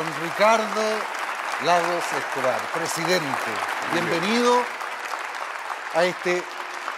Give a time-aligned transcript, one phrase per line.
[0.00, 0.80] Don Ricardo
[1.62, 3.50] Lagos Escobar, presidente,
[3.92, 4.62] bienvenido
[5.92, 6.42] a este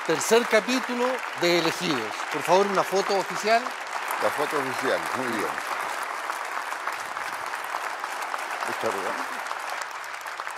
[0.06, 1.06] tercer capítulo
[1.40, 2.12] de Elegidos.
[2.32, 3.60] Por favor, una foto oficial.
[4.22, 5.50] La foto oficial, muy bien.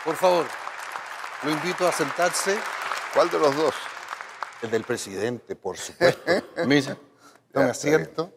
[0.05, 0.47] Por favor,
[1.45, 2.59] lo invito a sentarse.
[3.15, 3.75] ¿Cuál de los dos?
[4.61, 6.31] El del presidente, por supuesto.
[6.67, 6.95] Mira,
[7.51, 8.35] tome asiento.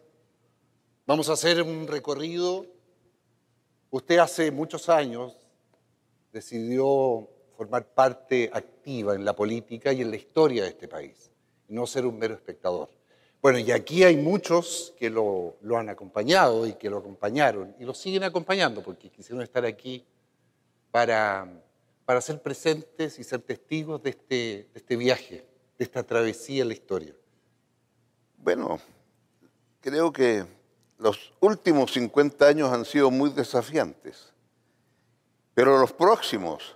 [1.05, 2.76] Vamos a hacer un recorrido.
[3.89, 5.37] Usted hace muchos años
[6.31, 11.31] decidió formar parte activa en la política y en la historia de este país,
[11.67, 12.89] y no ser un mero espectador.
[13.41, 17.93] Bueno, y aquí hay muchos que lo, han acompañado y que lo acompañaron y lo
[17.93, 20.05] siguen acompañando porque quisieron estar aquí
[20.91, 21.47] para,
[22.03, 25.45] para ser presentes y ser testigos de este, de este viaje,
[25.77, 27.13] de esta travesía en la historia.
[28.37, 28.79] Bueno,
[29.81, 30.45] creo que
[30.97, 34.33] los últimos 50 años han sido muy desafiantes,
[35.53, 36.75] pero los próximos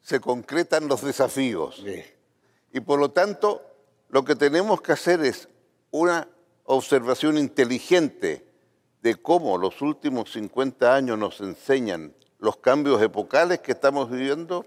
[0.00, 1.82] se concretan los desafíos.
[2.72, 3.62] Y por lo tanto,
[4.08, 5.48] lo que tenemos que hacer es
[5.90, 6.28] una
[6.64, 8.46] observación inteligente
[9.02, 14.66] de cómo los últimos 50 años nos enseñan los cambios epocales que estamos viviendo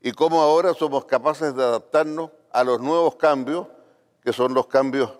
[0.00, 3.68] y cómo ahora somos capaces de adaptarnos a los nuevos cambios,
[4.22, 5.12] que son los cambios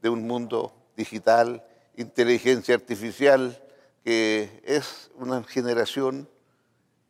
[0.00, 1.64] de un mundo digital,
[1.96, 3.60] inteligencia artificial,
[4.04, 6.28] que es una generación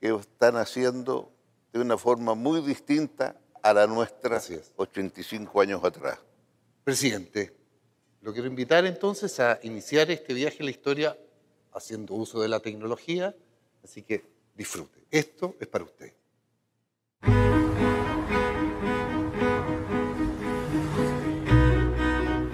[0.01, 1.31] que están haciendo
[1.73, 4.73] de una forma muy distinta a la nuestra Así es.
[4.77, 6.19] 85 años atrás.
[6.85, 7.55] Presidente,
[8.21, 11.19] lo quiero invitar entonces a iniciar este viaje en la historia
[11.73, 13.35] haciendo uso de la tecnología,
[13.83, 15.07] así que disfrute.
[15.11, 16.13] Esto es para usted.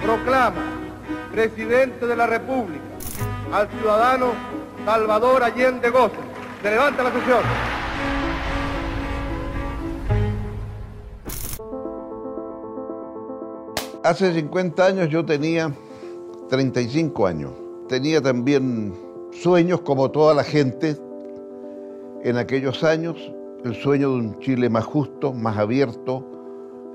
[0.08, 0.77] proclama
[1.38, 2.82] presidente de la República
[3.52, 4.32] al ciudadano
[4.84, 6.18] Salvador Allende Gómez.
[6.60, 7.42] Se levanta la sesión.
[14.02, 15.72] Hace 50 años yo tenía
[16.48, 17.52] 35 años.
[17.88, 18.92] Tenía también
[19.30, 20.96] sueños como toda la gente
[22.24, 23.16] en aquellos años,
[23.64, 26.37] el sueño de un Chile más justo, más abierto,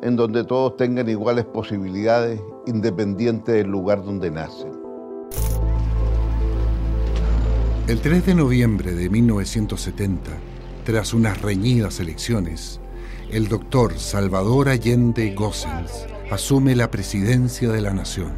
[0.03, 4.72] en donde todos tengan iguales posibilidades, independiente del lugar donde nacen.
[7.88, 10.31] El 3 de noviembre de 1970,
[10.84, 12.81] tras unas reñidas elecciones,
[13.31, 18.34] el doctor Salvador Allende Gossens asume la presidencia de la nación.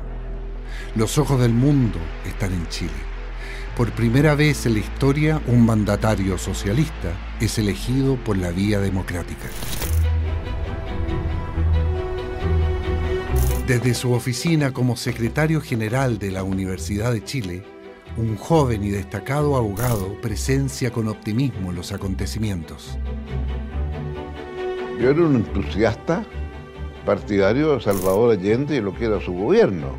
[0.96, 2.92] Los ojos del mundo están en Chile.
[3.76, 7.12] Por primera vez en la historia, un mandatario socialista
[7.42, 9.50] es elegido por la vía democrática.
[13.68, 17.64] Desde su oficina como secretario general de la Universidad de Chile,
[18.16, 23.00] un joven y destacado abogado presencia con optimismo los acontecimientos.
[25.02, 26.24] Yo era un entusiasta
[27.08, 29.98] partidario de Salvador Allende y lo que era su gobierno.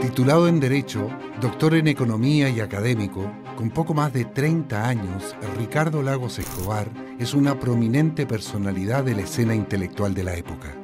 [0.00, 1.10] Titulado en Derecho,
[1.42, 6.88] doctor en Economía y académico, con poco más de 30 años, Ricardo Lagos Escobar
[7.20, 10.74] es una prominente personalidad de la escena intelectual de la época.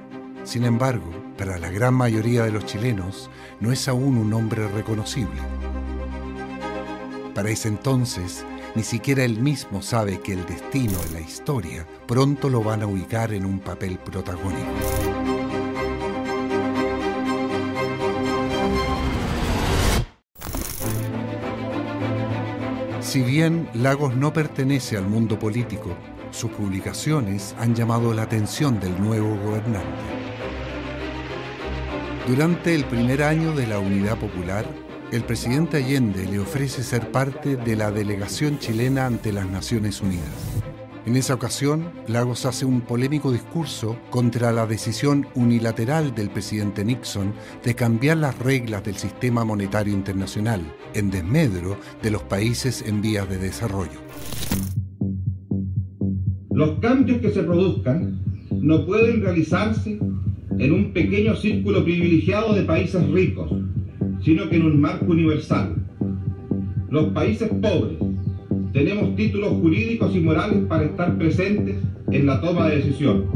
[0.45, 5.41] Sin embargo, para la gran mayoría de los chilenos, no es aún un hombre reconocible.
[7.35, 8.45] Para ese entonces,
[8.75, 12.87] ni siquiera él mismo sabe que el destino de la historia pronto lo van a
[12.87, 14.61] ubicar en un papel protagónico.
[23.01, 25.97] Si bien Lagos no pertenece al mundo político,
[26.37, 29.89] sus publicaciones han llamado la atención del nuevo gobernante.
[32.29, 34.67] Durante el primer año de la Unidad Popular,
[35.13, 40.29] el presidente Allende le ofrece ser parte de la delegación chilena ante las Naciones Unidas.
[41.07, 47.33] En esa ocasión, Lagos hace un polémico discurso contra la decisión unilateral del presidente Nixon
[47.65, 50.61] de cambiar las reglas del sistema monetario internacional
[50.93, 54.01] en desmedro de los países en vías de desarrollo.
[56.57, 58.19] Los cambios que se produzcan
[58.51, 59.99] no pueden realizarse
[60.59, 63.53] en un pequeño círculo privilegiado de países ricos,
[64.25, 65.75] sino que en un marco universal.
[66.89, 67.99] Los países pobres
[68.73, 71.77] tenemos títulos jurídicos y morales para estar presentes
[72.11, 73.27] en la toma de decisión.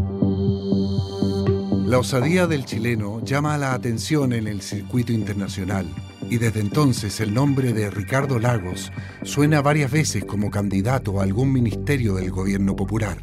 [1.88, 5.84] La osadía del chileno llama la atención en el circuito internacional
[6.30, 8.90] y desde entonces el nombre de Ricardo Lagos
[9.22, 13.18] suena varias veces como candidato a algún ministerio del gobierno popular.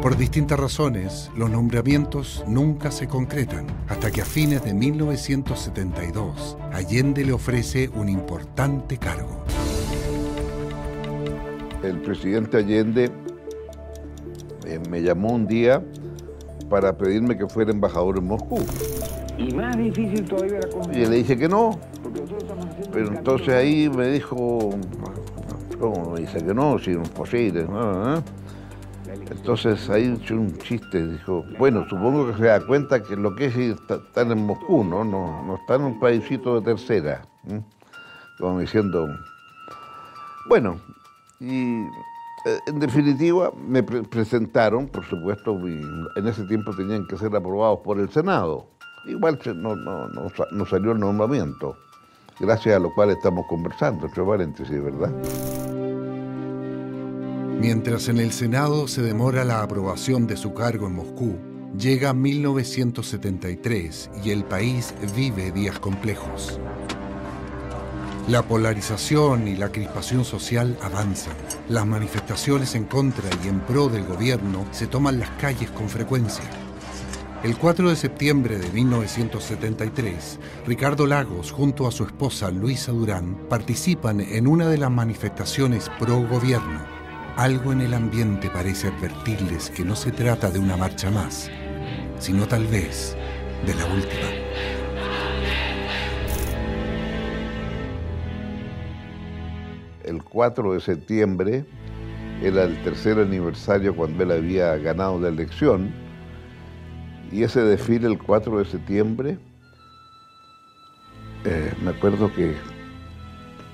[0.00, 7.24] Por distintas razones, los nombramientos nunca se concretan, hasta que a fines de 1972, Allende
[7.24, 9.44] le ofrece un importante cargo
[11.82, 13.10] el presidente Allende
[14.66, 15.82] eh, me llamó un día
[16.70, 18.58] para pedirme que fuera embajador en Moscú.
[19.38, 21.78] Y más difícil todavía era Y le dije que no.
[22.92, 24.70] Pero entonces ahí me dijo,
[25.78, 26.78] ¿cómo me dice que no?
[26.78, 27.66] Si no es posible.
[29.30, 33.46] Entonces ahí hizo un chiste, dijo, bueno, supongo que se da cuenta que lo que
[33.46, 35.04] es estar en Moscú, ¿no?
[35.04, 37.22] No, no está en un paísito de tercera.
[38.38, 39.08] Como diciendo,
[40.48, 40.80] bueno,
[41.40, 41.82] y
[42.44, 47.98] eh, en definitiva me presentaron, por supuesto, en ese tiempo tenían que ser aprobados por
[47.98, 48.66] el Senado.
[49.04, 51.76] Igual no, no, salió el nombramiento,
[52.38, 55.10] gracias a lo cual estamos conversando, entre paréntesis, ¿verdad?
[57.58, 61.36] Mientras en el Senado se demora la aprobación de su cargo en Moscú,
[61.76, 66.60] llega 1973 y el país vive días complejos.
[68.28, 71.34] La polarización y la crispación social avanzan.
[71.68, 76.44] Las manifestaciones en contra y en pro del gobierno se toman las calles con frecuencia.
[77.44, 84.20] El 4 de septiembre de 1973, Ricardo Lagos junto a su esposa Luisa Durán participan
[84.20, 86.80] en una de las manifestaciones pro gobierno.
[87.36, 91.50] Algo en el ambiente parece advertirles que no se trata de una marcha más,
[92.20, 93.16] sino tal vez
[93.66, 94.28] de la última.
[100.04, 101.64] el 4 de septiembre,
[102.42, 105.92] era el tercer aniversario cuando él había ganado la elección,
[107.32, 109.38] y ese desfile el 4 de septiembre,
[111.44, 112.54] eh, me acuerdo que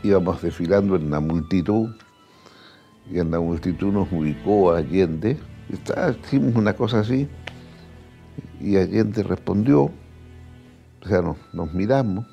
[0.03, 1.91] íbamos desfilando en la multitud,
[3.11, 5.39] y en la multitud nos ubicó Allende,
[5.69, 5.75] y
[6.25, 7.29] hicimos una cosa así,
[8.61, 11.23] y Allende respondió, o sea,
[11.53, 12.25] nos miramos,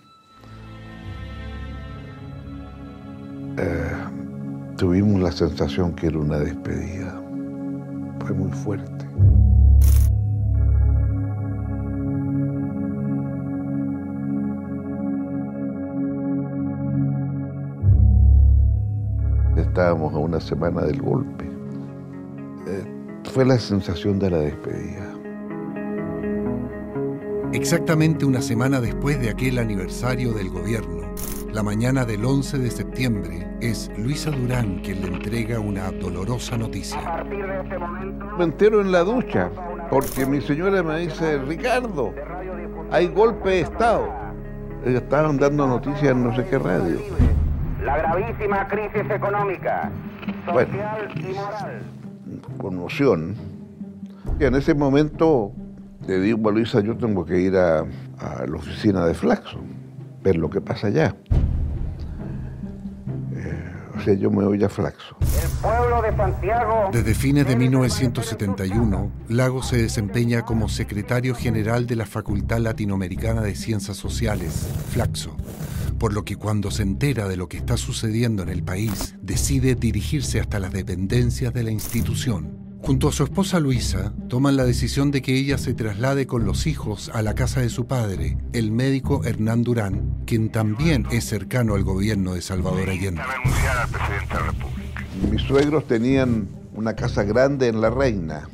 [3.57, 3.91] Eh,
[4.75, 7.21] tuvimos la sensación que era una despedida.
[8.19, 9.05] Fue muy fuerte.
[19.75, 21.43] Estábamos a una semana del golpe.
[22.65, 22.85] Eh,
[23.25, 25.13] fue la sensación de la despedida.
[27.51, 31.13] Exactamente una semana después de aquel aniversario del gobierno,
[31.51, 37.25] la mañana del 11 de septiembre es Luisa Durán quien le entrega una dolorosa noticia.
[37.25, 37.77] Este
[38.37, 39.51] me entero en la ducha
[39.89, 42.13] porque mi señora me dice, Ricardo,
[42.91, 44.07] hay golpe de Estado.
[44.85, 46.99] Estaban dando noticias en no sé qué radio.
[48.05, 49.89] Gravísima crisis económica,
[50.45, 51.81] social y moral.
[52.57, 53.35] Conmoción.
[54.39, 55.51] Y en ese momento
[56.07, 59.59] le digo a Luisa, yo tengo que ir a, a la oficina de Flaxo,
[60.21, 61.15] ver lo que pasa allá
[64.13, 65.15] yo me voy a Flaxo.
[65.21, 66.89] El pueblo de Santiago.
[66.91, 73.55] Desde fines de 1971, Lago se desempeña como secretario general de la Facultad Latinoamericana de
[73.55, 75.35] Ciencias Sociales, Flaxo,
[75.97, 79.75] por lo que cuando se entera de lo que está sucediendo en el país, decide
[79.75, 85.09] dirigirse hasta las dependencias de la institución Junto a su esposa Luisa, toman la decisión
[85.09, 88.71] de que ella se traslade con los hijos a la casa de su padre, el
[88.71, 93.23] médico Hernán Durán, quien también es cercano al gobierno de Salvador Allende.
[95.31, 98.49] Mis suegros tenían una casa grande en La Reina.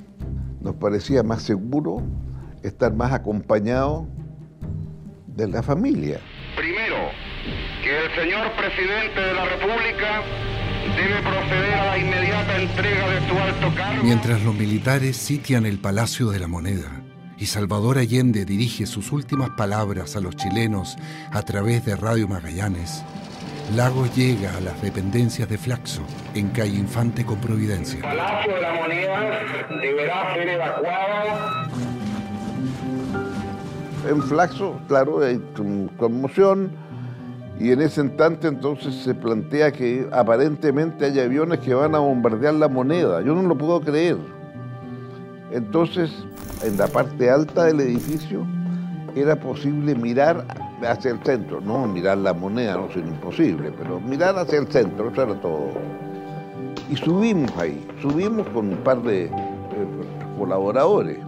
[0.61, 2.01] Nos parecía más seguro
[2.63, 4.07] estar más acompañado
[5.27, 6.21] de la familia.
[7.83, 10.21] Que el señor presidente de la República
[10.95, 14.03] debe proceder a la inmediata entrega de su alto cargo.
[14.03, 17.01] Mientras los militares sitian el Palacio de la Moneda
[17.37, 20.95] y Salvador Allende dirige sus últimas palabras a los chilenos
[21.31, 23.03] a través de Radio Magallanes,
[23.75, 26.01] Lagos llega a las dependencias de Flaxo,
[26.35, 27.97] en calle Infante con Providencia.
[27.97, 29.39] El Palacio de la Moneda
[29.81, 31.71] deberá ser evacuado.
[34.07, 35.41] En Flaxo, claro, hay
[35.97, 36.90] conmoción
[37.61, 42.55] y en ese instante entonces se plantea que aparentemente hay aviones que van a bombardear
[42.55, 43.21] la moneda.
[43.21, 44.17] Yo no lo puedo creer.
[45.51, 46.11] Entonces,
[46.63, 48.47] en la parte alta del edificio
[49.13, 50.43] era posible mirar
[50.81, 55.11] hacia el centro, no mirar la moneda, no es imposible, pero mirar hacia el centro,
[55.11, 55.69] eso era todo.
[56.89, 59.29] Y subimos ahí, subimos con un par de
[60.35, 61.19] colaboradores.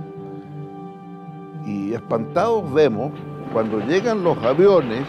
[1.67, 3.11] Y espantados vemos
[3.53, 5.05] cuando llegan los aviones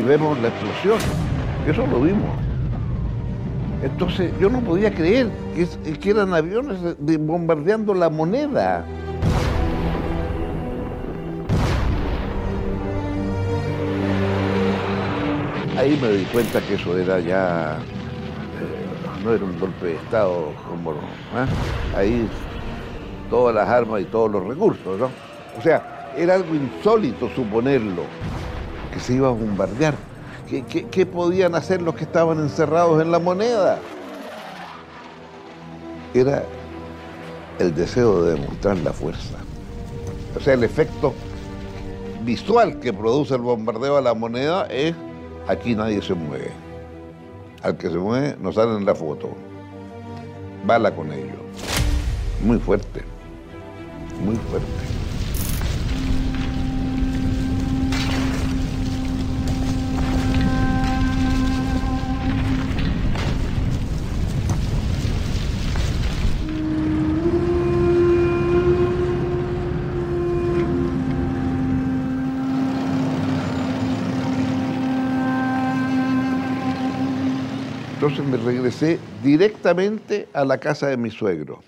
[0.00, 0.98] y vemos la explosión.
[1.66, 2.30] Eso lo vimos.
[3.82, 8.84] Entonces yo no podía creer que, eran aviones bombardeando la moneda.
[15.78, 20.52] ahí me di cuenta que eso era ya, eh, no era un golpe de Estado
[20.68, 21.96] como, ¿eh?
[21.96, 22.28] ahí
[23.30, 25.10] todas las armas y todos los recursos, ¿no?
[25.58, 28.02] O sea, era algo insólito suponerlo,
[28.92, 29.94] que se iba a bombardear.
[30.48, 33.78] ¿Qué, qué podían hacer los que estaban encerrados en la moneda?
[36.12, 36.42] Era
[37.60, 39.36] el deseo de demostrar la fuerza.
[40.36, 41.14] O sea, el efecto
[42.24, 44.94] visual que produce el bombardeo a la moneda es
[45.46, 46.50] aquí nadie se mueve.
[47.62, 49.30] Al que se mueve no sale en la foto.
[50.66, 51.38] Bala con ellos.
[52.42, 53.02] Muy fuerte.
[54.24, 54.99] Muy fuerte.
[78.10, 81.60] Entonces me regresé directamente a la casa de mi suegro.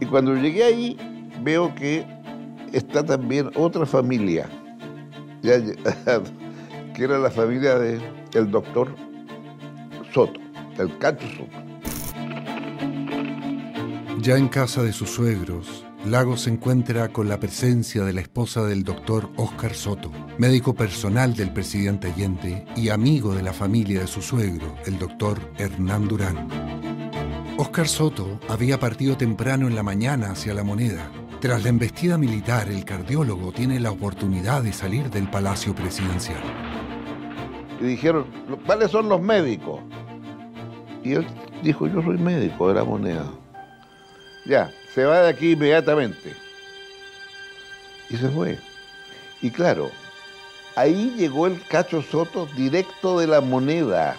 [0.00, 0.96] Y cuando llegué ahí,
[1.42, 2.06] veo que
[2.72, 4.48] está también otra familia,
[5.42, 8.88] que era la familia del doctor
[10.14, 10.40] Soto,
[10.78, 11.58] el Cacho Soto.
[14.22, 18.64] Ya en casa de sus suegros, Lago se encuentra con la presencia de la esposa
[18.64, 24.06] del doctor Oscar Soto, médico personal del presidente Allende y amigo de la familia de
[24.06, 26.48] su suegro, el doctor Hernán Durán.
[27.58, 31.10] Oscar Soto había partido temprano en la mañana hacia la moneda.
[31.38, 36.40] Tras la embestida militar, el cardiólogo tiene la oportunidad de salir del palacio presidencial.
[37.78, 38.24] Y dijeron,
[38.64, 39.80] ¿cuáles son los médicos?
[41.04, 41.26] Y él
[41.62, 43.26] dijo, yo soy médico de la moneda.
[44.46, 46.34] Ya, se va de aquí inmediatamente.
[48.08, 48.58] Y se fue.
[49.40, 49.90] Y claro,
[50.76, 54.16] ahí llegó el Cacho Soto directo de la moneda.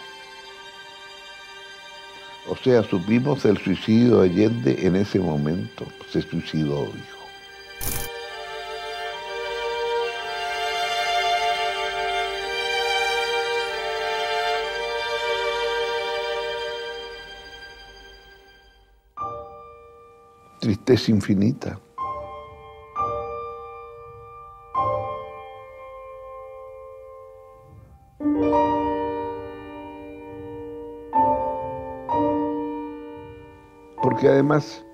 [2.48, 5.86] O sea, supimos el suicidio de Allende en ese momento.
[6.12, 6.92] Se suicidó,
[20.62, 21.80] tristeza infinita.
[34.04, 34.86] Porque además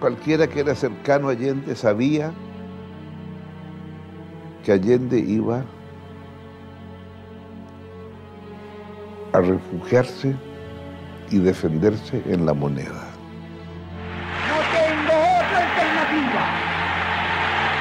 [0.00, 2.32] cualquiera que era cercano a Allende sabía
[4.64, 5.64] que Allende iba
[9.32, 10.34] a refugiarse
[11.30, 13.10] y defenderse en la moneda.
[14.48, 16.44] No tengo otra alternativa.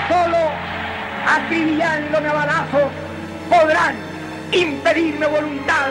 [0.10, 0.42] Solo
[1.28, 2.92] acribillándome a balazos
[3.50, 3.96] podrán
[4.52, 5.90] impedirme voluntad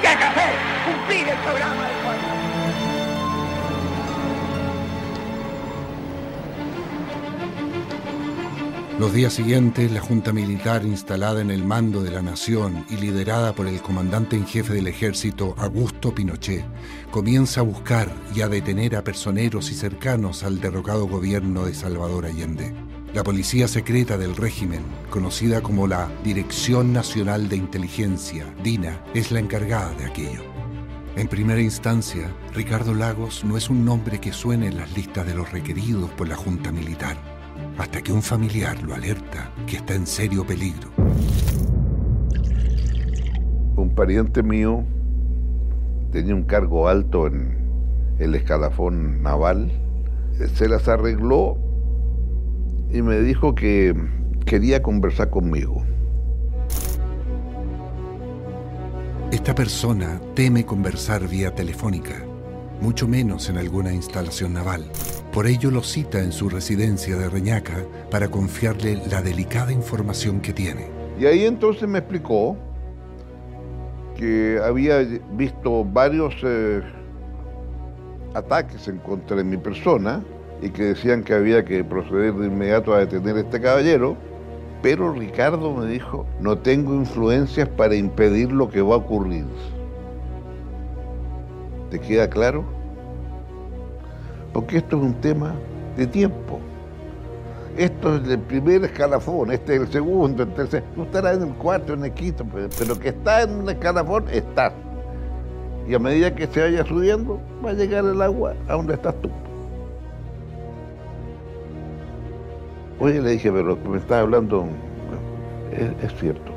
[0.00, 0.52] que hacer
[0.84, 2.01] cumplir el programa
[9.02, 13.52] Los días siguientes, la Junta Militar instalada en el mando de la nación y liderada
[13.52, 16.64] por el comandante en jefe del ejército, Augusto Pinochet,
[17.10, 22.26] comienza a buscar y a detener a personeros y cercanos al derrocado gobierno de Salvador
[22.26, 22.72] Allende.
[23.12, 29.40] La policía secreta del régimen, conocida como la Dirección Nacional de Inteligencia, DINA, es la
[29.40, 30.44] encargada de aquello.
[31.16, 35.34] En primera instancia, Ricardo Lagos no es un nombre que suene en las listas de
[35.34, 37.31] los requeridos por la Junta Militar
[37.78, 40.88] hasta que un familiar lo alerta que está en serio peligro.
[43.76, 44.84] Un pariente mío
[46.10, 49.72] tenía un cargo alto en el escalafón naval,
[50.54, 51.56] se las arregló
[52.92, 53.94] y me dijo que,
[54.44, 55.82] quería conversar conmigo.
[59.30, 62.22] Esta persona teme conversar vía telefónica,
[62.80, 64.84] mucho menos en alguna instalación naval.
[65.32, 70.52] Por ello lo cita en su residencia de Reñaca para confiarle la delicada información que
[70.52, 70.90] tiene.
[71.18, 72.54] Y ahí entonces me explicó
[74.14, 74.98] que había
[75.32, 76.82] visto varios eh,
[78.34, 80.22] ataques en contra de mi persona
[80.60, 84.18] y que decían que había que proceder de inmediato a detener a este caballero,
[84.82, 89.46] pero Ricardo me dijo, no tengo influencias para impedir lo que va a ocurrir.
[91.90, 92.81] ¿Te queda claro?
[94.52, 95.54] Porque esto es un tema
[95.96, 96.60] de tiempo.
[97.76, 100.84] Esto es el primer escalafón, este es el segundo, el tercero.
[100.94, 102.44] Tú estarás en el cuarto, en el quinto,
[102.78, 104.74] pero que está en un escalafón, estás.
[105.88, 109.14] Y a medida que se vaya subiendo, va a llegar el agua a donde estás
[109.22, 109.30] tú.
[113.00, 114.66] Oye, le dije, pero me estás hablando
[115.72, 116.52] es, cierto.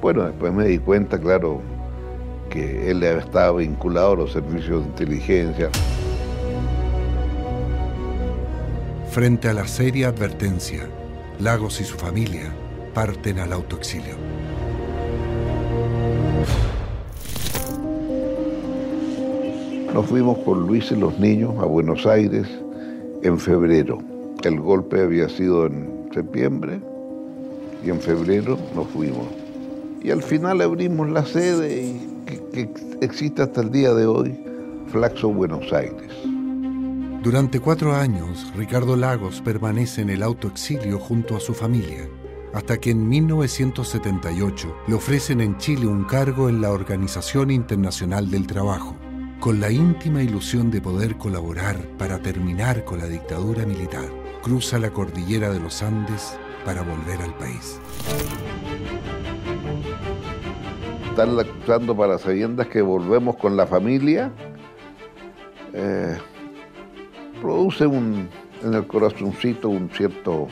[0.00, 1.60] Bueno, después me di cuenta, claro,
[2.50, 5.70] que él estaba vinculado a los servicios de inteligencia.
[9.10, 10.88] Frente a la seria advertencia,
[11.40, 12.54] Lagos y su familia
[12.94, 14.14] parten al autoexilio.
[19.92, 22.46] Nos fuimos con Luis y los niños a Buenos Aires
[23.24, 23.98] en febrero.
[24.44, 26.78] El golpe había sido en septiembre
[27.84, 29.26] y en febrero nos fuimos.
[30.04, 34.38] Y al final abrimos la sede que, que existe hasta el día de hoy,
[34.86, 36.29] Flaxo Buenos Aires.
[37.22, 42.08] Durante cuatro años, Ricardo Lagos permanece en el autoexilio junto a su familia,
[42.54, 48.46] hasta que en 1978 le ofrecen en Chile un cargo en la Organización Internacional del
[48.46, 48.96] Trabajo,
[49.38, 54.08] con la íntima ilusión de poder colaborar para terminar con la dictadura militar.
[54.42, 57.78] Cruza la cordillera de los Andes para volver al país.
[61.10, 64.32] Están acusando para sabiendas que volvemos con la familia.
[65.74, 66.16] Eh,
[67.40, 68.28] produce un,
[68.62, 70.48] en el corazoncito un cierto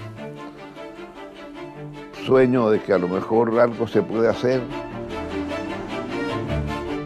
[2.27, 4.63] sueño de que a lo mejor algo se puede hacer.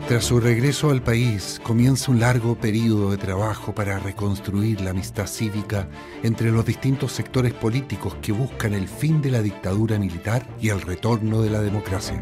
[0.09, 5.27] Tras su regreso al país, comienza un largo periodo de trabajo para reconstruir la amistad
[5.27, 5.89] cívica
[6.23, 10.83] entre los distintos sectores políticos que buscan el fin de la dictadura militar y el
[10.83, 12.21] retorno de la democracia.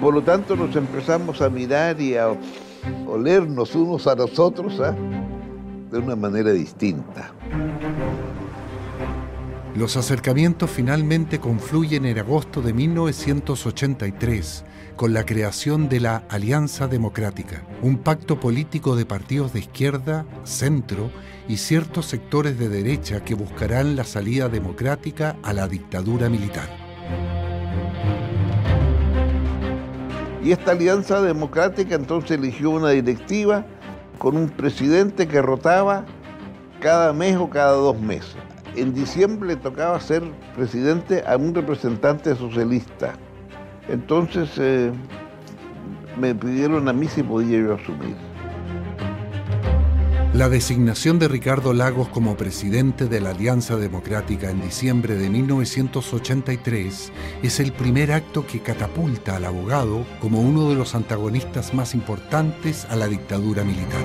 [0.00, 2.28] Por lo tanto nos empezamos a mirar y a
[3.06, 4.94] olernos unos a los otros ¿ah?
[5.90, 7.32] de una manera distinta.
[9.74, 14.64] Los acercamientos finalmente confluyen en agosto de 1983
[14.96, 21.12] con la creación de la Alianza Democrática, un pacto político de partidos de izquierda, centro
[21.46, 27.47] y ciertos sectores de derecha que buscarán la salida democrática a la dictadura militar.
[30.42, 33.64] Y esta alianza democrática entonces eligió una directiva
[34.18, 36.04] con un presidente que rotaba
[36.80, 38.36] cada mes o cada dos meses.
[38.76, 40.22] En diciembre tocaba ser
[40.54, 43.14] presidente a un representante socialista.
[43.88, 44.92] Entonces eh,
[46.20, 48.27] me pidieron a mí si podía yo asumir.
[50.38, 57.12] La designación de Ricardo Lagos como presidente de la Alianza Democrática en diciembre de 1983
[57.42, 62.84] es el primer acto que catapulta al abogado como uno de los antagonistas más importantes
[62.84, 64.04] a la dictadura militar.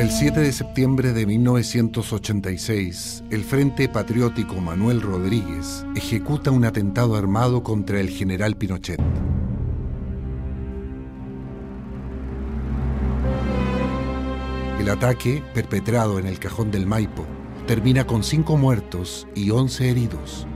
[0.00, 7.62] El 7 de septiembre de 1986, el Frente Patriótico Manuel Rodríguez ejecuta un atentado armado
[7.62, 8.98] contra el general Pinochet.
[14.80, 17.26] El ataque, perpetrado en el cajón del Maipo,
[17.66, 20.46] termina con cinco muertos y 11 heridos.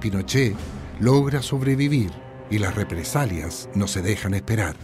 [0.00, 0.56] Pinochet
[0.98, 2.10] logra sobrevivir
[2.50, 4.74] y las represalias no se dejan esperar.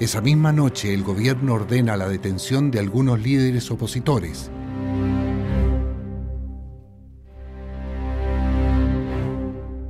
[0.00, 4.50] Esa misma noche el gobierno ordena la detención de algunos líderes opositores.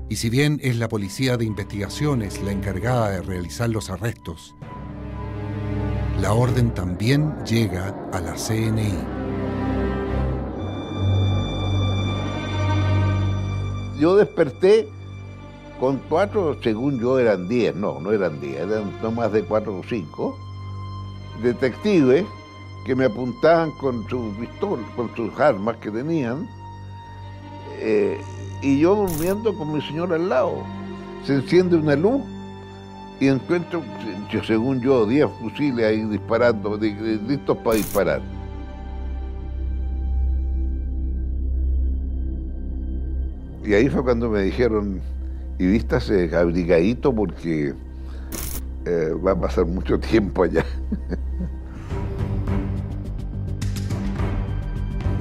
[0.08, 4.56] Y si bien es la policía de investigaciones la encargada de realizar los arrestos,
[6.20, 8.98] la orden también llega a la CNI.
[14.00, 14.88] Yo desperté
[15.80, 19.78] con cuatro, según yo eran diez, no, no eran diez, eran no más de cuatro
[19.78, 20.36] o cinco,
[21.42, 22.26] detectives
[22.84, 26.46] que me apuntaban con sus pistolas, con sus armas que tenían,
[27.78, 28.20] eh,
[28.60, 30.62] y yo durmiendo con mi señora al lado.
[31.24, 32.22] se enciende una luz
[33.18, 33.82] y encuentro,
[34.46, 38.22] según yo, 10 fusiles ahí disparando, listos para disparar.
[43.64, 45.00] Y ahí fue cuando me dijeron,
[45.60, 47.74] y vístase abrigadito porque
[48.86, 50.64] eh, va a pasar mucho tiempo allá.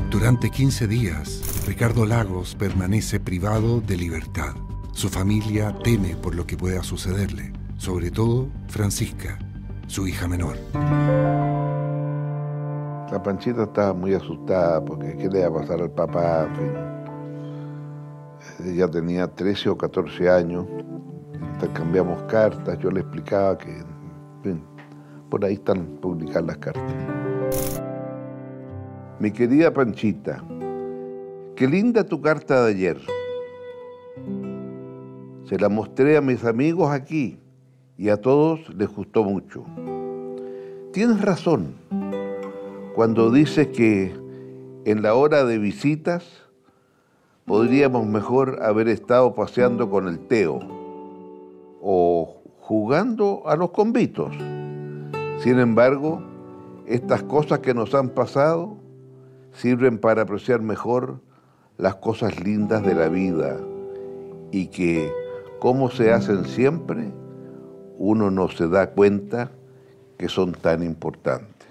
[0.09, 4.55] Durante 15 días, Ricardo Lagos permanece privado de libertad.
[4.93, 9.37] Su familia teme por lo que pueda sucederle, sobre todo Francisca,
[9.87, 10.55] su hija menor.
[13.11, 16.47] La Panchita estaba muy asustada porque qué le iba a pasar al papá.
[18.65, 20.65] Ella tenía 13 o 14 años,
[21.53, 23.83] intercambiamos cartas, yo le explicaba que
[25.29, 26.93] por ahí están publicadas las cartas.
[29.19, 30.43] Mi querida Panchita,
[31.55, 32.97] qué linda tu carta de ayer.
[35.45, 37.39] Se la mostré a mis amigos aquí
[37.97, 39.63] y a todos les gustó mucho.
[40.91, 41.75] Tienes razón
[42.93, 44.13] cuando dices que
[44.85, 46.48] en la hora de visitas
[47.49, 50.59] podríamos mejor haber estado paseando con el Teo
[51.81, 54.31] o jugando a los convitos.
[55.39, 56.21] Sin embargo,
[56.85, 58.77] estas cosas que nos han pasado
[59.51, 61.21] sirven para apreciar mejor
[61.79, 63.57] las cosas lindas de la vida
[64.51, 65.11] y que,
[65.57, 67.11] como se hacen siempre,
[67.97, 69.49] uno no se da cuenta
[70.19, 71.67] que son tan importantes.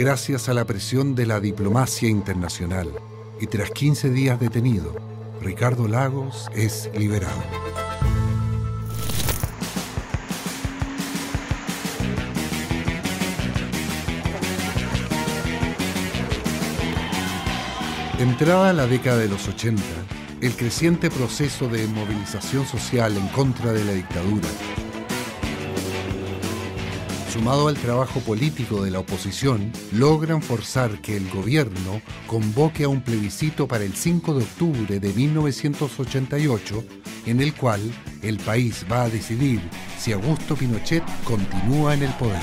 [0.00, 2.88] Gracias a la presión de la diplomacia internacional
[3.38, 4.96] y tras 15 días detenido,
[5.42, 7.42] Ricardo Lagos es liberado.
[18.18, 19.82] Entrada la década de los 80,
[20.40, 24.48] el creciente proceso de movilización social en contra de la dictadura
[27.30, 33.02] sumado al trabajo político de la oposición, logran forzar que el gobierno convoque a un
[33.02, 36.84] plebiscito para el 5 de octubre de 1988,
[37.26, 37.80] en el cual
[38.22, 39.60] el país va a decidir
[39.98, 42.42] si Augusto Pinochet continúa en el poder.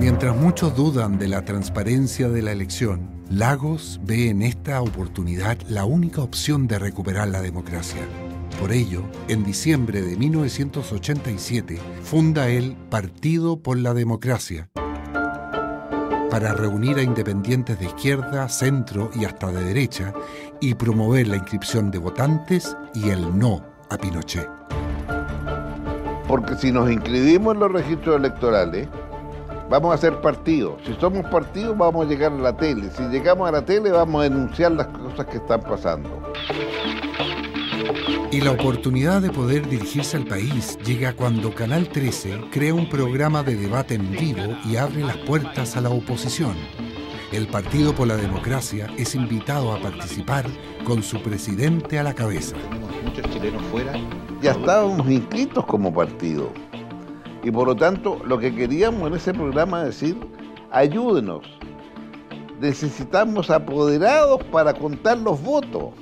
[0.00, 5.84] Mientras muchos dudan de la transparencia de la elección, Lagos ve en esta oportunidad la
[5.84, 8.06] única opción de recuperar la democracia.
[8.58, 14.68] Por ello, en diciembre de 1987, funda el Partido por la Democracia
[16.30, 20.12] para reunir a independientes de izquierda, centro y hasta de derecha
[20.60, 24.48] y promover la inscripción de votantes y el no a Pinochet.
[26.26, 28.88] Porque si nos inscribimos en los registros electorales,
[29.70, 30.82] vamos a ser partidos.
[30.84, 32.90] Si somos partidos, vamos a llegar a la tele.
[32.90, 36.32] Si llegamos a la tele, vamos a denunciar las cosas que están pasando.
[38.30, 43.42] Y la oportunidad de poder dirigirse al país llega cuando Canal 13 crea un programa
[43.42, 46.54] de debate en vivo y abre las puertas a la oposición.
[47.32, 50.44] El Partido por la Democracia es invitado a participar
[50.84, 52.54] con su presidente a la cabeza.
[52.68, 53.94] Tenemos muchos chilenos fuera.
[54.42, 56.52] Ya estábamos inscritos como partido.
[57.42, 60.18] Y por lo tanto, lo que queríamos en ese programa es decir,
[60.70, 61.46] ayúdenos.
[62.60, 65.94] Necesitamos apoderados para contar los votos.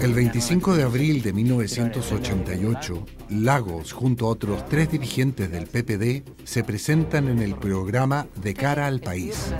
[0.00, 6.62] El 25 de abril de 1988, Lagos, junto a otros tres dirigentes del PPD, se
[6.62, 9.52] presentan en el programa De cara al país.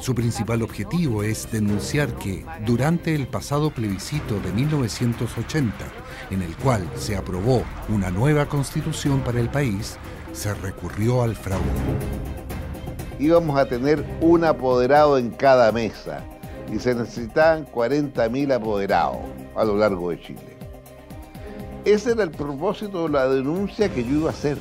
[0.00, 5.74] Su principal objetivo es denunciar que, durante el pasado plebiscito de 1980,
[6.30, 9.98] en el cual se aprobó una nueva constitución para el país,
[10.32, 11.64] se recurrió al fraude.
[13.18, 16.24] Íbamos a tener un apoderado en cada mesa
[16.72, 19.18] y se necesitaban 40.000 apoderados
[19.56, 20.56] a lo largo de Chile.
[21.84, 24.58] Ese era el propósito de la denuncia que yo iba a hacer.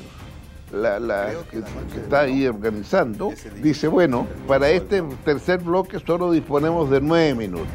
[0.71, 1.59] La, que,
[1.99, 7.67] está ahí organizando, dice, bueno, para este tercer bloque solo disponemos de nueve minutos.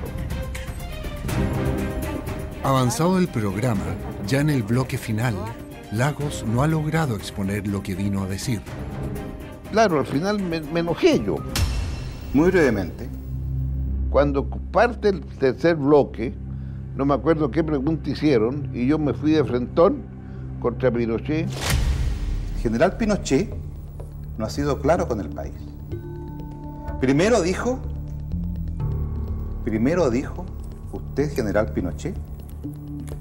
[2.65, 3.85] Avanzado el programa,
[4.27, 5.37] ya en el bloque final,
[5.93, 8.61] Lagos no ha logrado exponer lo que vino a decir.
[9.71, 11.37] Claro, al final me, me enojé yo.
[12.35, 13.09] Muy brevemente,
[14.11, 16.35] cuando parte el tercer bloque,
[16.97, 20.03] no me acuerdo qué pregunta hicieron, y yo me fui de frentón
[20.61, 21.49] contra Pinochet.
[22.61, 23.55] General Pinochet
[24.37, 25.55] no ha sido claro con el país.
[27.01, 27.79] Primero dijo,
[29.65, 30.45] primero dijo
[30.93, 32.17] usted, general Pinochet,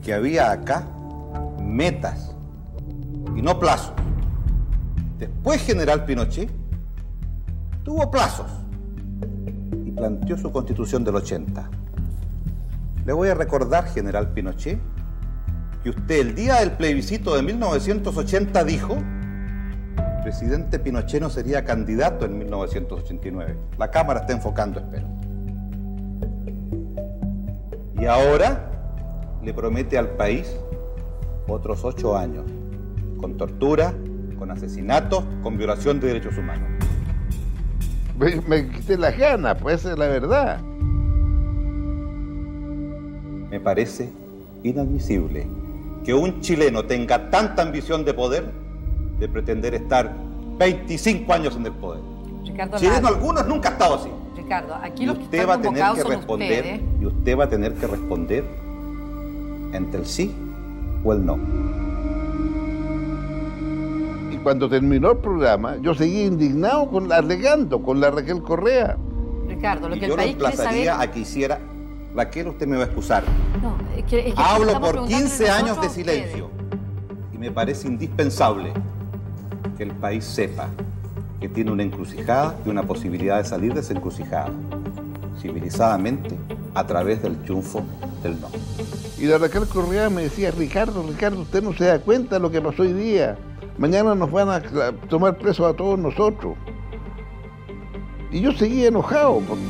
[0.03, 0.87] que había acá
[1.61, 2.31] metas
[3.35, 3.93] y no plazos.
[5.19, 6.49] Después General Pinochet
[7.83, 8.47] tuvo plazos
[9.97, 11.69] planteó su constitución del 80.
[13.05, 14.79] Le voy a recordar, General Pinochet,
[15.83, 18.97] que usted el día del plebiscito de 1980 dijo
[19.97, 23.57] el presidente Pinochet no sería candidato en 1989.
[23.77, 25.07] La Cámara está enfocando, espero.
[27.99, 28.69] Y ahora
[29.41, 30.53] le promete al país
[31.47, 32.43] otros ocho años,
[33.19, 33.93] con tortura,
[34.37, 36.69] con asesinatos, con violación de derechos humanos.
[38.17, 40.59] Me, me quité las ganas, pues esa es la verdad.
[43.49, 44.09] Me parece
[44.63, 45.47] inadmisible
[46.03, 48.51] que un chileno tenga tanta ambición de poder
[49.19, 50.13] de pretender estar
[50.57, 52.01] 25 años en el poder.
[52.43, 54.09] Ricardo Chileno algunos nunca ha estado así.
[54.35, 56.81] Ricardo, aquí Y los que usted están va a tener que responder ustedes.
[57.01, 58.45] y usted va a tener que responder
[59.73, 60.33] entre el sí
[61.03, 61.37] o el no.
[64.47, 68.95] Y cuando terminó el programa, yo seguí indignado, con, alegando con la Raquel Correa.
[69.45, 71.09] Ricardo, lo Y que yo el lo país quiere emplazaría saber...
[71.09, 71.59] a que hiciera
[72.15, 73.25] Raquel, usted me va a excusar.
[73.61, 76.49] No, es que, es que Hablo por preguntándole 15 años de silencio
[77.33, 78.71] y me parece indispensable
[79.75, 80.69] que el país sepa
[81.41, 84.49] que tiene una encrucijada y una posibilidad de salir de esa encrucijada,
[85.41, 86.37] civilizadamente,
[86.73, 87.83] a través del triunfo
[88.23, 88.47] del no.
[89.19, 92.49] Y la Raquel Correa me decía, Ricardo, Ricardo, usted no se da cuenta de lo
[92.49, 93.37] que pasó hoy día.
[93.77, 94.61] Mañana nos van a
[95.07, 96.55] tomar presos a todos nosotros.
[98.31, 99.39] Y yo seguía enojado.
[99.47, 99.63] porque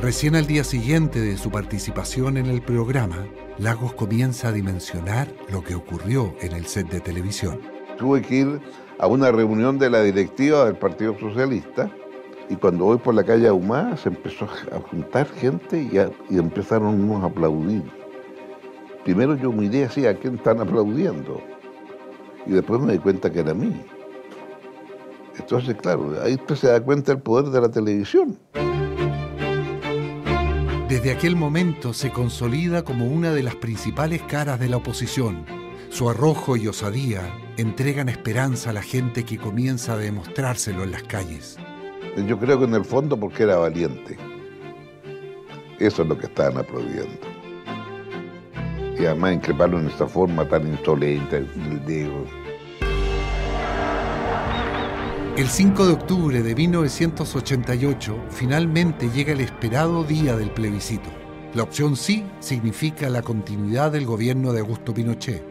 [0.00, 3.26] Recién al día siguiente de su participación en el programa,
[3.58, 7.58] Lagos comienza a dimensionar lo que ocurrió en el set de televisión.
[7.98, 8.60] Tuve que ir
[8.98, 11.90] a una reunión de la directiva del Partido Socialista
[12.50, 16.38] y cuando voy por la calle Ahumada se empezó a juntar gente y, a- y
[16.38, 17.82] empezaron unos a aplaudir.
[19.06, 21.40] Primero yo miré así a quién están aplaudiendo
[22.44, 23.72] y después me di cuenta que era a mí.
[25.38, 28.36] Entonces, claro, ahí usted se da cuenta del poder de la televisión.
[30.88, 35.46] Desde aquel momento se consolida como una de las principales caras de la oposición.
[35.88, 41.04] Su arrojo y osadía entregan esperanza a la gente que comienza a demostrárselo en las
[41.04, 41.58] calles.
[42.26, 44.16] Yo creo que en el fondo porque era valiente.
[45.78, 47.35] Eso es lo que estaban aplaudiendo.
[48.98, 51.44] Y además increparlo en esta forma tan insolente,
[51.86, 52.24] digo,
[55.36, 61.10] El 5 de octubre de 1988 finalmente llega el esperado día del plebiscito.
[61.52, 65.44] La opción sí significa la continuidad del gobierno de Augusto Pinochet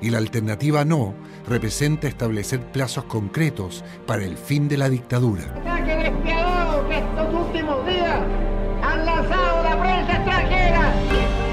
[0.00, 1.12] y la alternativa no
[1.46, 5.44] representa establecer plazos concretos para el fin de la dictadura.
[5.60, 8.20] ataque despiadado que estos últimos días
[8.82, 11.47] han lanzado la prensa extranjera.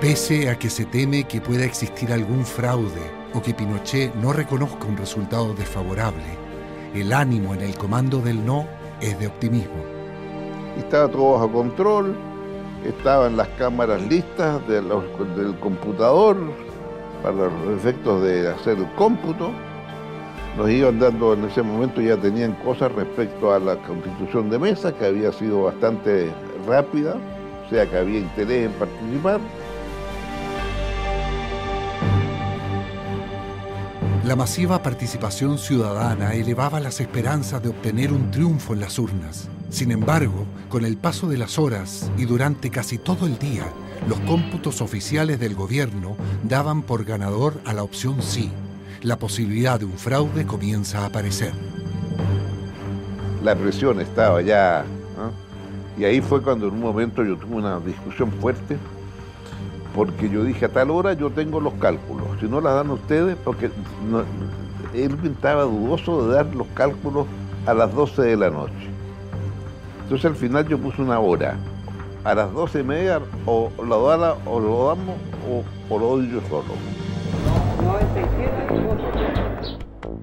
[0.00, 3.02] Pese a que se teme que pueda existir algún fraude
[3.34, 6.24] o que Pinochet no reconozca un resultado desfavorable,
[6.94, 8.66] el ánimo en el comando del no
[9.02, 9.84] es de optimismo.
[10.78, 12.16] estaba todo bajo control,
[12.86, 14.88] estaban las cámaras listas del
[15.60, 16.38] computador
[17.22, 19.50] para los efectos de hacer el cómputo.
[20.56, 24.94] Nos iban dando en ese momento, ya tenían cosas respecto a la constitución de mesa,
[24.94, 26.30] que había sido bastante
[26.66, 27.16] rápida,
[27.66, 29.40] o sea que había interés en participar.
[34.30, 39.48] La masiva participación ciudadana elevaba las esperanzas de obtener un triunfo en las urnas.
[39.70, 43.64] Sin embargo, con el paso de las horas y durante casi todo el día,
[44.08, 48.52] los cómputos oficiales del gobierno daban por ganador a la opción sí.
[49.02, 51.52] La posibilidad de un fraude comienza a aparecer.
[53.42, 54.84] la presión estaba ya.
[55.98, 58.78] Y ahí fue cuando en un momento yo tuve una discusión fuerte,
[59.94, 63.36] porque yo dije, a tal hora yo tengo los cálculos, si no las dan ustedes,
[63.44, 63.70] porque
[64.10, 64.22] no,
[64.94, 67.26] él estaba dudoso de dar los cálculos
[67.66, 68.72] a las 12 de la noche.
[70.02, 71.56] Entonces al final yo puse una hora.
[72.22, 75.16] A las 12 y media o lo, da- o lo damos
[75.48, 76.74] o, o lo doy yo solo.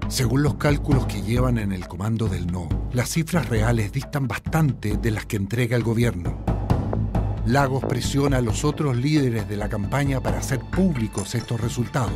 [0.08, 4.97] Según los cálculos que llevan en el comando del no, las cifras reales distan bastante
[4.97, 6.38] de las que entrega el gobierno.
[7.47, 12.12] Lagos presiona a los otros líderes de la campaña para hacer públicos estos resultados.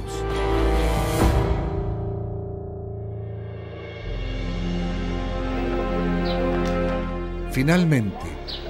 [7.54, 8.18] Finalmente,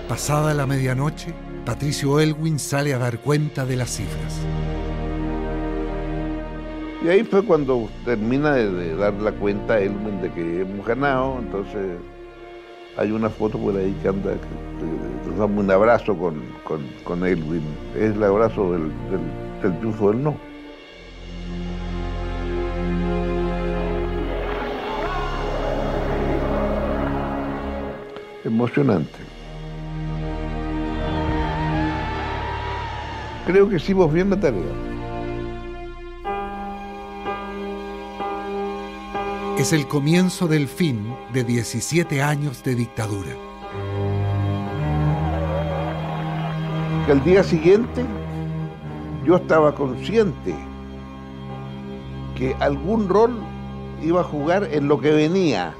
[0.07, 1.33] pasada la medianoche,
[1.65, 4.39] Patricio Elwin sale a dar cuenta de las cifras.
[7.03, 11.97] Y ahí fue cuando termina de, dar la cuenta Elmen de que hemos ganado, entonces
[12.97, 14.31] hay una foto por ahí que anda,
[15.25, 17.63] nos damos un abrazo con, con, con, Elwin.
[17.95, 19.21] Es el abrazo del, del,
[19.63, 20.35] del triunfo del no.
[28.43, 29.19] Emocionante.
[33.45, 34.90] Creo que hicimos bien la tarea.
[39.61, 43.29] Es el comienzo del fin de 17 años de dictadura.
[47.07, 48.03] Al día siguiente
[49.23, 50.55] yo estaba consciente
[52.35, 53.37] que algún rol
[54.01, 55.75] iba a jugar en lo que venía.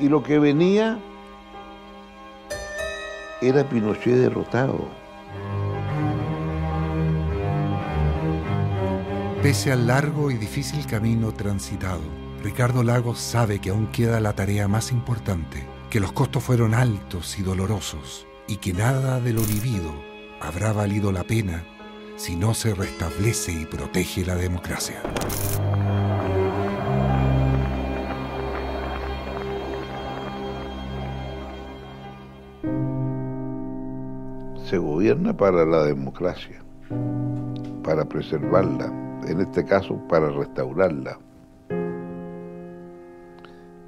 [0.00, 0.98] Y lo que venía
[3.42, 4.88] era Pinochet derrotado.
[9.44, 12.00] Pese al largo y difícil camino transitado,
[12.42, 17.38] Ricardo Lagos sabe que aún queda la tarea más importante, que los costos fueron altos
[17.38, 19.92] y dolorosos y que nada de lo vivido
[20.40, 21.62] habrá valido la pena
[22.16, 25.02] si no se restablece y protege la democracia.
[34.64, 36.64] Se gobierna para la democracia,
[37.82, 41.18] para preservarla, en este caso para restaurarla.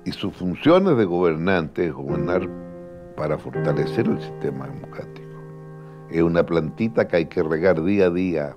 [0.05, 2.49] Y sus funciones de gobernante es gobernar
[3.17, 5.27] para fortalecer el sistema democrático.
[6.11, 8.57] Es una plantita que hay que regar día a día.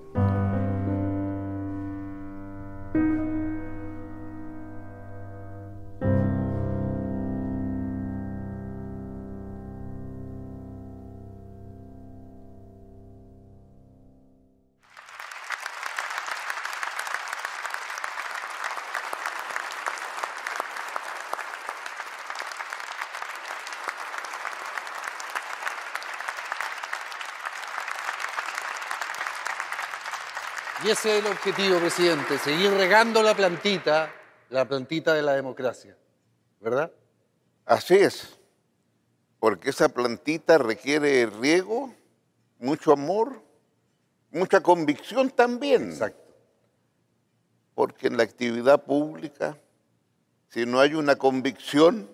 [30.90, 34.12] Y ese es el objetivo, presidente, seguir regando la plantita,
[34.50, 35.96] la plantita de la democracia,
[36.60, 36.92] ¿verdad?
[37.64, 38.40] Así es,
[39.40, 41.94] porque esa plantita requiere riego,
[42.58, 43.40] mucho amor,
[44.32, 45.92] mucha convicción también.
[45.92, 46.34] Exacto.
[47.76, 49.60] Porque en la actividad pública,
[50.48, 52.10] si no hay una convicción,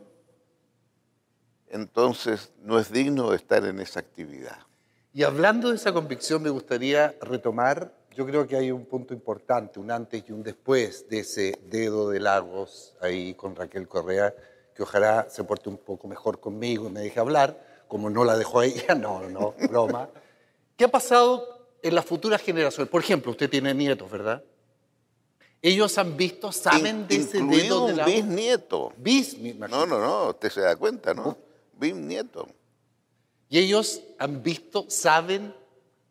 [1.70, 4.58] entonces no es digno de estar en esa actividad.
[5.14, 9.80] Y hablando de esa convicción, me gustaría retomar, yo creo que hay un punto importante,
[9.80, 14.34] un antes y un después de ese dedo de Lagos ahí con Raquel Correa,
[14.74, 18.38] que ojalá se porte un poco mejor conmigo y me deje hablar, como no la
[18.38, 20.10] dejó a ella, no, no, broma.
[20.78, 22.90] ¿Qué ha pasado en las futuras generaciones?
[22.90, 24.42] Por ejemplo, usted tiene nietos, ¿verdad?
[25.62, 28.14] Ellos han visto, saben de ese dedo de Lagos.
[28.14, 28.94] bisnieto.
[28.98, 29.38] Bis.
[29.38, 31.38] No, no, no, usted se da cuenta, ¿no?
[31.74, 32.48] Bisnieto.
[33.50, 35.54] Y ellos han visto, saben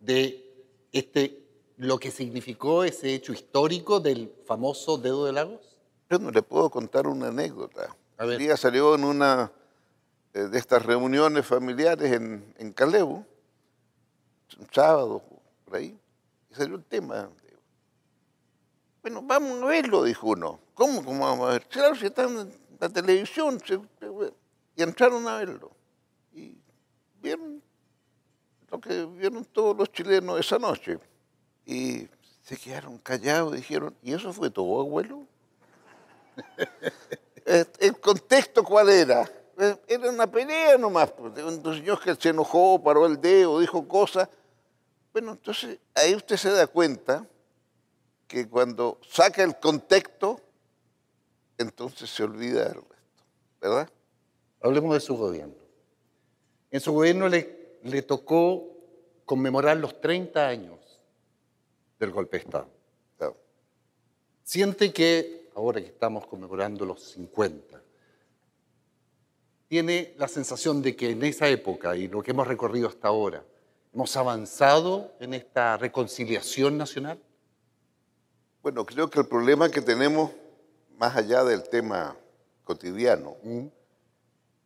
[0.01, 0.45] de
[0.93, 1.44] este,
[1.77, 5.77] lo que significó ese hecho histórico del famoso dedo de Lagos.
[6.11, 7.97] Yo no le puedo contar una anécdota.
[8.19, 8.37] A ver.
[8.39, 9.51] Un día salió en una
[10.33, 13.25] eh, de estas reuniones familiares en, en Caleu,
[14.59, 15.23] un sábado,
[15.65, 15.99] por ahí,
[16.51, 17.29] y salió el tema.
[19.03, 20.61] Bueno, vamos a verlo, dijo uno.
[20.75, 21.67] ¿Cómo, cómo vamos a ver?
[21.69, 23.61] Claro, si está en la televisión.
[23.65, 23.81] se-
[24.77, 25.71] y entraron a verlo.
[26.33, 26.57] Y
[27.21, 27.63] vieron
[28.71, 30.99] lo que vieron todos los chilenos esa noche.
[31.67, 32.09] Y
[32.43, 35.27] se quedaron callados dijeron, ¿y eso fue todo, abuelo?
[37.47, 39.31] Eh, ¿El contexto cuál era?
[39.59, 43.87] Eh, Era una pelea nomás, pues, un señor que se enojó, paró el dedo, dijo
[43.87, 44.31] cosas.
[45.13, 47.27] Bueno, entonces ahí usted se da cuenta
[48.27, 50.41] que cuando saca el contexto,
[51.59, 53.25] entonces se olvida del resto,
[53.61, 53.91] ¿verdad?
[54.63, 55.55] Hablemos de su gobierno.
[56.71, 58.67] En su gobierno le, le tocó
[59.27, 60.79] conmemorar los 30 años
[62.05, 62.69] del golpe de Estado.
[63.19, 63.37] Claro.
[64.43, 67.83] Siente que, ahora que estamos conmemorando los 50,
[69.69, 73.43] tiene la sensación de que en esa época y lo que hemos recorrido hasta ahora,
[73.93, 77.19] hemos avanzado en esta reconciliación nacional.
[78.63, 80.31] Bueno, creo que el problema que tenemos,
[80.97, 82.17] más allá del tema
[82.65, 83.37] cotidiano,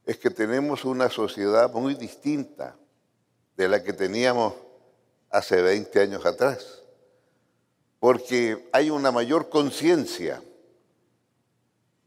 [0.05, 2.77] es que tenemos una sociedad muy distinta
[3.57, 4.55] de la que teníamos
[5.31, 6.78] hace 20 años atrás.
[7.99, 10.43] Porque hay una mayor conciencia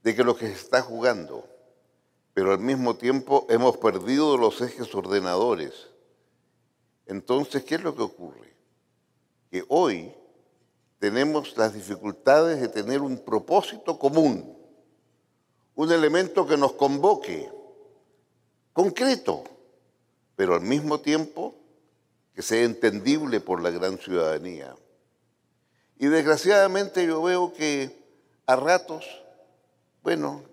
[0.03, 1.47] de que lo que se está jugando,
[2.33, 5.89] pero al mismo tiempo hemos perdido los ejes ordenadores.
[7.05, 8.55] Entonces, ¿qué es lo que ocurre?
[9.49, 10.13] Que hoy
[10.99, 14.57] tenemos las dificultades de tener un propósito común,
[15.75, 17.51] un elemento que nos convoque,
[18.71, 19.43] concreto,
[20.35, 21.55] pero al mismo tiempo
[22.33, 24.75] que sea entendible por la gran ciudadanía.
[26.01, 27.95] Y desgraciadamente yo veo que
[28.47, 29.05] a ratos,
[30.01, 30.43] bueno,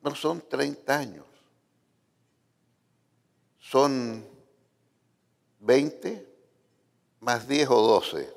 [0.00, 1.26] no son 30 años,
[3.58, 4.24] son
[5.58, 6.24] 20
[7.18, 8.32] más 10 o 12.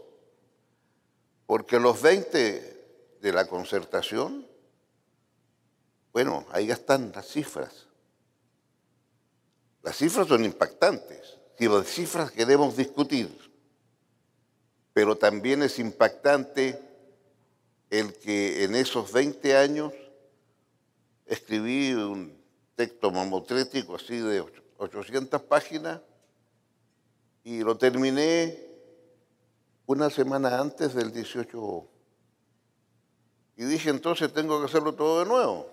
[1.46, 4.48] Porque los 20 de la concertación,
[6.12, 7.86] bueno, ahí están las cifras.
[9.84, 11.38] Las cifras son impactantes.
[11.60, 13.45] Si las cifras queremos discutir,
[14.96, 16.80] pero también es impactante
[17.90, 19.92] el que en esos 20 años
[21.26, 22.42] escribí un
[22.76, 24.42] texto mamotrético así de
[24.78, 26.00] 800 páginas
[27.44, 28.58] y lo terminé
[29.86, 31.90] una semana antes del 18.
[33.58, 35.70] Y dije, entonces tengo que hacerlo todo de nuevo.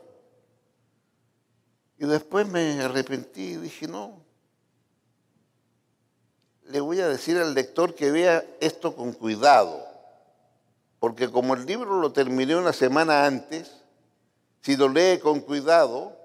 [1.97, 4.21] Y después me arrepentí y dije, no,
[6.69, 9.87] le voy a decir al lector que vea esto con cuidado,
[11.01, 13.71] porque como el libro lo terminé una semana antes,
[14.61, 16.17] si lo lee con cuidado,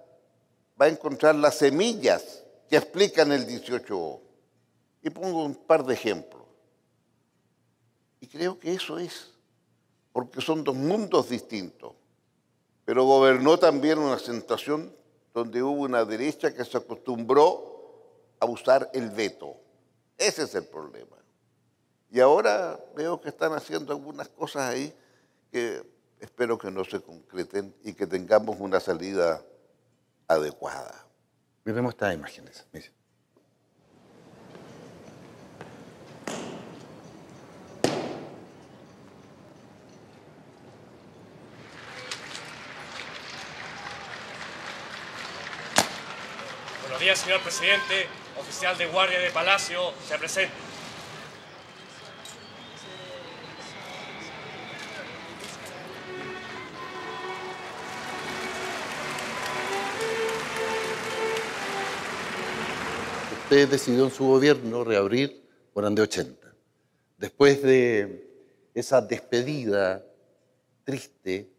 [0.80, 4.22] va a encontrar las semillas que explican el 18.
[5.04, 6.44] Y pongo un par de ejemplos.
[8.20, 9.32] Y creo que eso es,
[10.12, 11.94] porque son dos mundos distintos.
[12.86, 14.94] Pero gobernó también una sensación
[15.34, 17.78] donde hubo una derecha que se acostumbró
[18.40, 19.56] a usar el veto.
[20.18, 21.18] Ese es el problema.
[22.10, 24.94] Y ahora veo que están haciendo algunas cosas ahí
[25.52, 25.84] que
[26.20, 29.44] espero que no se concreten y que tengamos una salida
[30.28, 31.06] adecuada.
[31.66, 32.66] Miremos estas imágenes.
[32.72, 32.92] Mire.
[46.82, 48.08] Buenos días, señor presidente.
[48.40, 50.54] Oficial de guardia de Palacio, se presenta.
[63.44, 66.54] Usted decidió en su gobierno reabrir Morán de 80.
[67.18, 68.28] Después de
[68.74, 70.04] esa despedida
[70.84, 71.50] triste,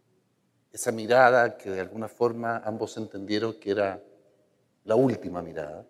[0.71, 4.03] esa mirada que de alguna forma ambos entendieron que era
[4.85, 5.83] la última mirada,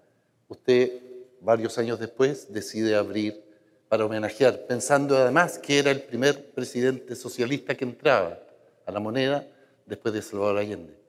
[0.50, 1.02] usted
[1.40, 3.42] varios años después decide abrir
[3.88, 8.38] para homenajear, pensando además que era el primer presidente socialista que entraba
[8.86, 9.48] a la moneda
[9.86, 11.00] después de Salvador Allende.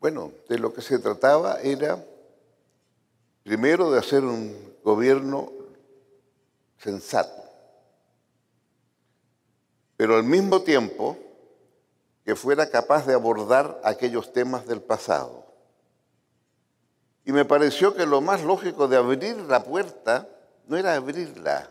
[0.00, 2.04] Bueno, de lo que se trataba era
[3.44, 5.52] primero de hacer un gobierno
[6.78, 7.42] sensato,
[9.96, 11.16] pero al mismo tiempo
[12.24, 15.51] que fuera capaz de abordar aquellos temas del pasado.
[17.24, 20.28] Y me pareció que lo más lógico de abrir la puerta
[20.66, 21.70] no era abrirla,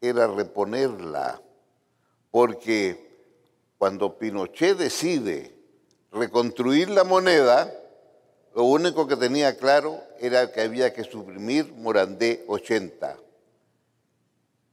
[0.00, 1.40] era reponerla,
[2.30, 3.08] porque
[3.78, 5.54] cuando Pinochet decide
[6.12, 7.72] reconstruir la moneda,
[8.54, 13.16] lo único que tenía claro era que había que suprimir Morandé 80.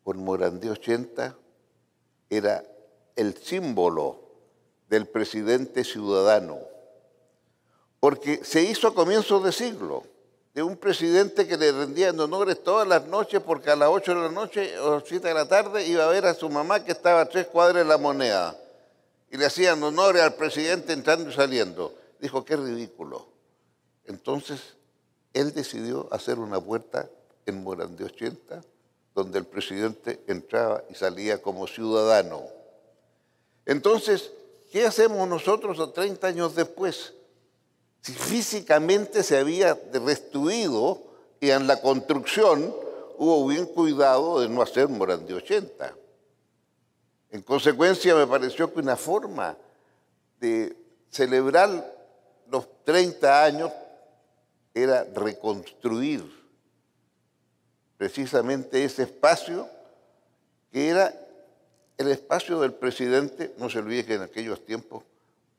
[0.04, 1.36] Por Morandé 80
[2.30, 2.64] era
[3.16, 4.22] el símbolo
[4.90, 6.60] del presidente ciudadano,
[8.00, 10.04] porque se hizo a comienzos de siglo,
[10.54, 14.22] de un presidente que le rendían honores todas las noches, porque a las 8 de
[14.22, 17.22] la noche o 7 de la tarde iba a ver a su mamá que estaba
[17.22, 18.58] a tres cuadras de la moneda,
[19.30, 21.94] y le hacían honores al presidente entrando y saliendo.
[22.20, 23.28] Dijo, qué ridículo.
[24.06, 24.62] Entonces,
[25.34, 27.10] él decidió hacer una puerta
[27.46, 28.62] en Morandé 80,
[29.14, 32.44] donde el presidente entraba y salía como ciudadano.
[33.66, 34.32] Entonces,
[34.72, 37.14] ¿qué hacemos nosotros a 30 años después?
[38.06, 41.02] Si físicamente se había destruido
[41.40, 42.72] y en la construcción
[43.18, 45.92] hubo bien cuidado de no hacer Morandé 80.
[47.32, 49.58] En consecuencia, me pareció que una forma
[50.40, 50.78] de
[51.10, 51.96] celebrar
[52.48, 53.72] los 30 años
[54.76, 56.24] era reconstruir
[57.98, 59.68] precisamente ese espacio
[60.72, 61.12] que era
[61.98, 65.04] el espacio del presidente, no se olvide que en aquellos tiempos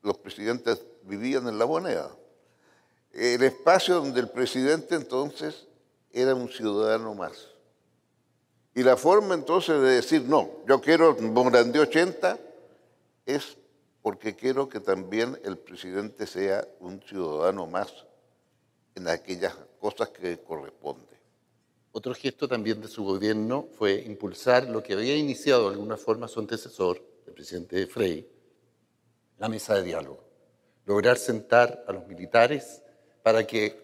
[0.02, 2.08] los presidentes vivían en la moneda,
[3.16, 5.66] el espacio donde el presidente entonces
[6.12, 7.48] era un ciudadano más.
[8.74, 12.38] Y la forma entonces de decir, no, yo quiero Morandé 80,
[13.24, 13.56] es
[14.02, 18.06] porque quiero que también el presidente sea un ciudadano más
[18.94, 21.16] en aquellas cosas que corresponde.
[21.92, 26.28] Otro gesto también de su gobierno fue impulsar lo que había iniciado de alguna forma
[26.28, 28.30] su antecesor, el presidente Frey,
[29.38, 30.22] la mesa de diálogo.
[30.84, 32.82] Lograr sentar a los militares
[33.26, 33.74] para que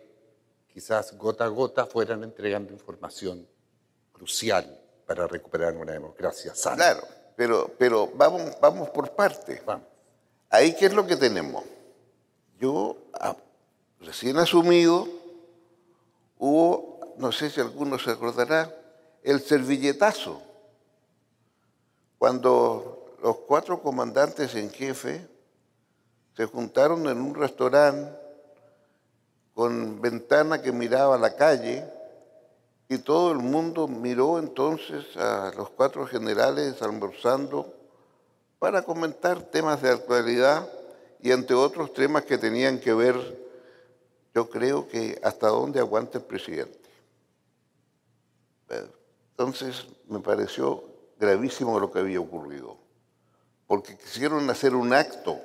[0.73, 3.45] quizás gota a gota fueran entregando información
[4.13, 6.77] crucial para recuperar una democracia sana.
[6.77, 9.61] Claro, pero, pero vamos, vamos por partes.
[9.67, 9.89] Vamos.
[10.49, 11.65] Ahí, ¿qué es lo que tenemos?
[12.61, 13.37] Yo, ah,
[13.99, 15.09] recién asumido,
[16.39, 18.73] hubo, no sé si alguno se acordará,
[19.25, 20.41] el servilletazo,
[22.17, 25.27] cuando los cuatro comandantes en jefe
[26.37, 28.23] se juntaron en un restaurante
[29.55, 31.85] con ventana que miraba a la calle
[32.89, 37.73] y todo el mundo miró entonces a los cuatro generales almorzando
[38.59, 40.69] para comentar temas de actualidad
[41.21, 43.17] y entre otros temas que tenían que ver,
[44.35, 46.79] yo creo que hasta dónde aguanta el presidente.
[49.31, 50.85] Entonces me pareció
[51.19, 52.77] gravísimo lo que había ocurrido,
[53.67, 55.39] porque quisieron hacer un acto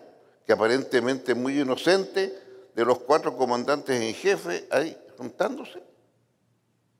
[0.45, 2.46] que aparentemente muy inocente
[2.77, 5.81] de los cuatro comandantes en jefe ahí juntándose.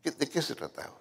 [0.02, 0.98] ¿De qué se trataba?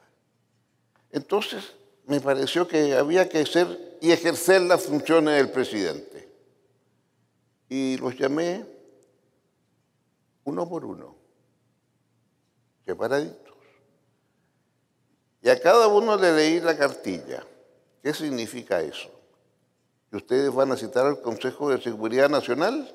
[1.10, 1.64] Entonces
[2.04, 6.28] me pareció que había que hacer y ejercer las funciones del presidente.
[7.70, 8.66] Y los llamé
[10.44, 11.16] uno por uno,
[12.84, 13.54] separaditos.
[15.40, 17.46] Y a cada uno le leí la cartilla.
[18.02, 19.08] ¿Qué significa eso?
[20.10, 22.92] ¿Que ustedes van a citar al Consejo de Seguridad Nacional?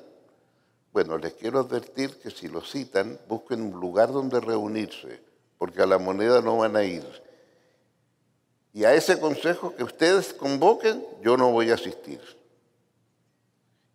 [0.92, 5.20] Bueno, les quiero advertir que si lo citan, busquen un lugar donde reunirse,
[5.56, 7.04] porque a la moneda no van a ir.
[8.74, 12.20] Y a ese consejo que ustedes convoquen, yo no voy a asistir.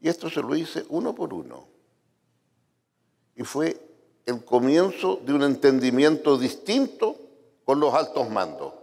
[0.02, 1.68] Y esto se lo hice uno por uno.
[3.36, 3.80] Y fue
[4.26, 7.16] el comienzo de un entendimiento distinto
[7.64, 8.74] con los altos mandos.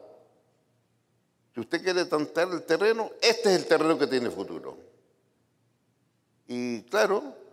[1.53, 4.77] Si usted quiere tantear el terreno, este es el terreno que tiene futuro.
[6.47, 7.44] Y claro,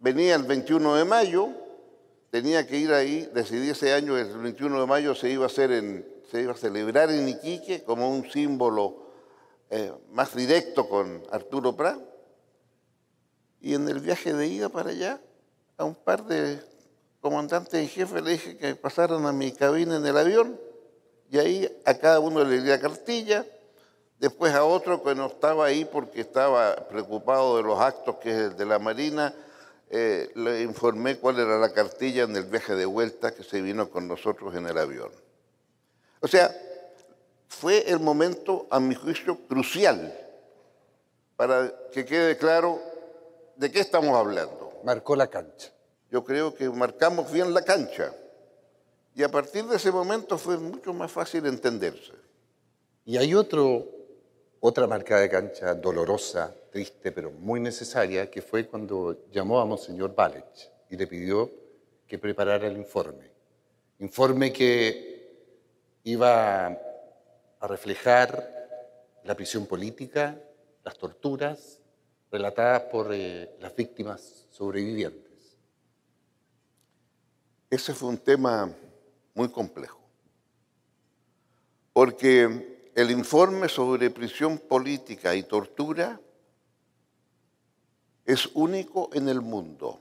[0.00, 1.48] venía el 21 de mayo,
[2.30, 5.70] tenía que ir ahí, decidí ese año, el 21 de mayo se iba a hacer
[6.30, 9.06] se iba a celebrar en Iquique como un símbolo
[9.70, 12.00] eh, más directo con Arturo Prat.
[13.60, 15.20] Y en el viaje de ida para allá,
[15.76, 16.60] a un par de
[17.20, 20.60] comandantes en jefe le dije que pasaran a mi cabina en el avión
[21.30, 23.44] y ahí a cada uno le di la cartilla,
[24.18, 28.36] después a otro que no estaba ahí porque estaba preocupado de los actos que es
[28.36, 29.34] el de la Marina,
[29.90, 33.90] eh, le informé cuál era la cartilla en el viaje de vuelta que se vino
[33.90, 35.10] con nosotros en el avión.
[36.20, 36.54] O sea,
[37.48, 40.22] fue el momento, a mi juicio, crucial
[41.36, 42.80] para que quede claro
[43.56, 44.72] de qué estamos hablando.
[44.84, 45.70] Marcó la cancha.
[46.10, 48.12] Yo creo que marcamos bien la cancha.
[49.14, 52.12] Y a partir de ese momento fue mucho más fácil entenderse.
[53.04, 53.86] Y hay otro,
[54.60, 60.14] otra marca de cancha dolorosa, triste, pero muy necesaria, que fue cuando llamó a Monseñor
[60.14, 61.50] Balech y le pidió
[62.06, 63.30] que preparara el informe.
[63.98, 68.56] Informe que iba a reflejar
[69.24, 70.40] la prisión política,
[70.84, 71.80] las torturas
[72.30, 75.56] relatadas por eh, las víctimas sobrevivientes.
[77.68, 78.72] Ese fue un tema
[79.34, 80.00] muy complejo,
[81.92, 86.18] porque el informe sobre prisión política y tortura
[88.24, 90.00] es único en el mundo.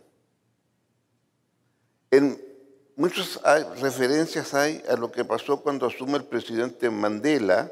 [2.10, 2.42] En
[2.96, 3.42] muchas
[3.82, 7.70] referencias hay a lo que pasó cuando asume el presidente Mandela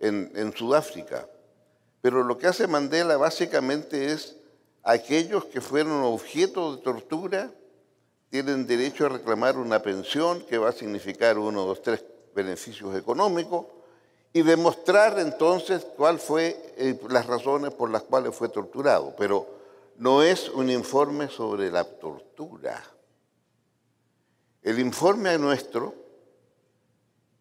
[0.00, 1.28] en, en Sudáfrica.
[2.00, 4.38] Pero lo que hace Mandela básicamente es
[4.82, 7.52] aquellos que fueron objeto de tortura
[8.30, 12.02] tienen derecho a reclamar una pensión que va a significar uno, dos, tres
[12.34, 13.66] beneficios económicos
[14.32, 19.14] y demostrar entonces cuáles fue eh, las razones por las cuales fue torturado.
[19.16, 19.46] Pero
[19.98, 22.82] no es un informe sobre la tortura.
[24.62, 25.94] El informe nuestro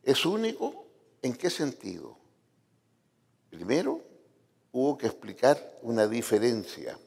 [0.04, 0.86] es único
[1.22, 2.18] en qué sentido.
[3.50, 4.02] Primero,
[4.72, 6.98] hubo que explicar una diferencia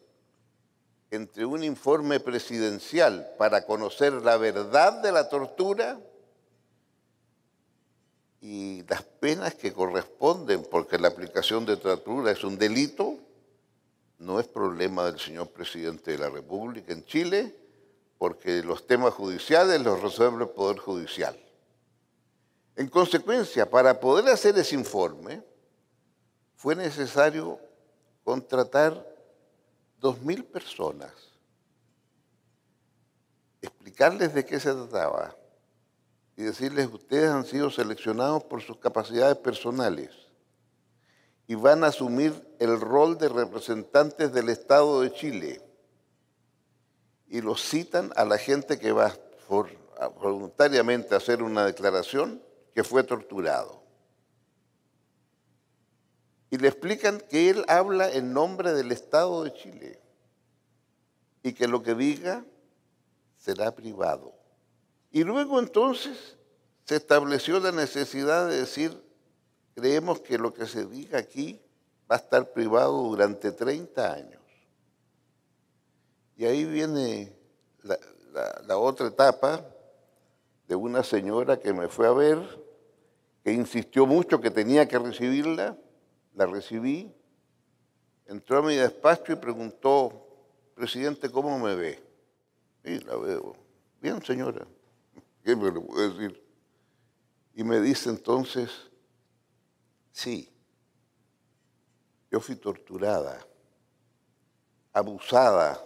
[1.11, 6.01] entre un informe presidencial para conocer la verdad de la tortura
[8.47, 13.17] y las penas que corresponden, porque la aplicación de tortura es un delito,
[14.19, 17.57] no es problema del señor presidente de la República en Chile,
[18.19, 21.35] porque los temas judiciales los resuelve el Poder Judicial.
[22.77, 25.43] En consecuencia, para poder hacer ese informe,
[26.55, 27.59] fue necesario
[28.25, 29.09] contratar
[30.01, 31.13] dos mil personas,
[33.63, 35.35] explicarles de qué se trataba
[36.37, 40.11] y decirles, ustedes han sido seleccionados por sus capacidades personales
[41.47, 45.61] y van a asumir el rol de representantes del Estado de Chile.
[47.29, 49.15] Y los citan a la gente que va
[50.21, 52.43] voluntariamente a hacer una declaración
[52.75, 53.85] que fue torturado
[56.55, 60.01] y le explican que él habla en nombre del Estado de Chile
[61.43, 62.45] y que lo que diga
[63.37, 64.44] será privado
[65.15, 66.37] Y luego entonces
[66.87, 69.01] se estableció la necesidad de decir,
[69.77, 71.63] creemos que lo que se diga aquí
[72.11, 74.43] va a estar privado durante 30 años.
[76.37, 77.33] Y ahí viene
[78.67, 79.65] la, otra etapa
[80.67, 82.41] de una señora que me fue a ver,
[83.45, 85.79] que insistió mucho que tenía que recibirla,
[86.35, 87.15] la recibí,
[88.27, 90.27] entró a mi despacho y preguntó,
[90.75, 92.03] presidente, ¿cómo me ve?
[92.83, 93.55] Y la veo,
[94.01, 94.67] bien señora,
[95.45, 96.43] ¿qué me le puedo decir?
[97.55, 98.71] Y me dice entonces,
[100.11, 100.51] sí,
[102.31, 103.47] yo fui torturada,
[104.93, 105.81] abusada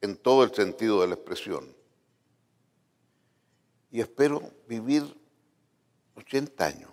[0.00, 1.76] en todo el sentido de la expresión.
[3.90, 5.02] Y espero vivir
[6.14, 6.90] 80 años.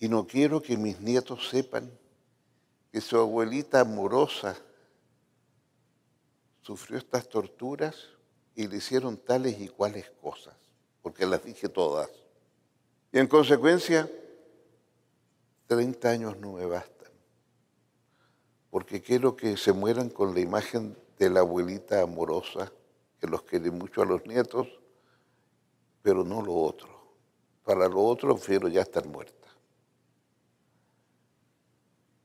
[0.00, 1.90] Y no quiero que mis nietos sepan
[2.90, 4.58] que su abuelita amorosa
[6.62, 7.96] sufrió estas torturas
[8.60, 10.54] y le hicieron tales y cuales cosas,
[11.00, 12.10] porque las dije todas.
[13.10, 14.10] Y en consecuencia,
[15.66, 17.10] 30 años no me bastan,
[18.70, 22.70] porque quiero que se mueran con la imagen de la abuelita amorosa,
[23.18, 24.68] que los quiere mucho a los nietos,
[26.02, 26.90] pero no lo otro.
[27.64, 29.48] Para lo otro prefiero ya estar muerta.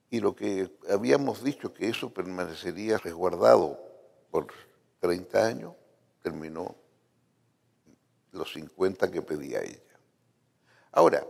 [0.09, 3.79] Y lo que habíamos dicho que eso permanecería resguardado
[4.31, 4.47] por
[4.99, 5.73] 30 años,
[6.25, 6.75] terminó
[8.31, 9.99] los 50 que pedía ella.
[10.91, 11.23] Ahora,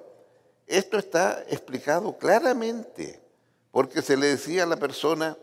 [0.65, 3.21] esto está explicado claramente,
[3.71, 5.37] porque se le decía a la persona,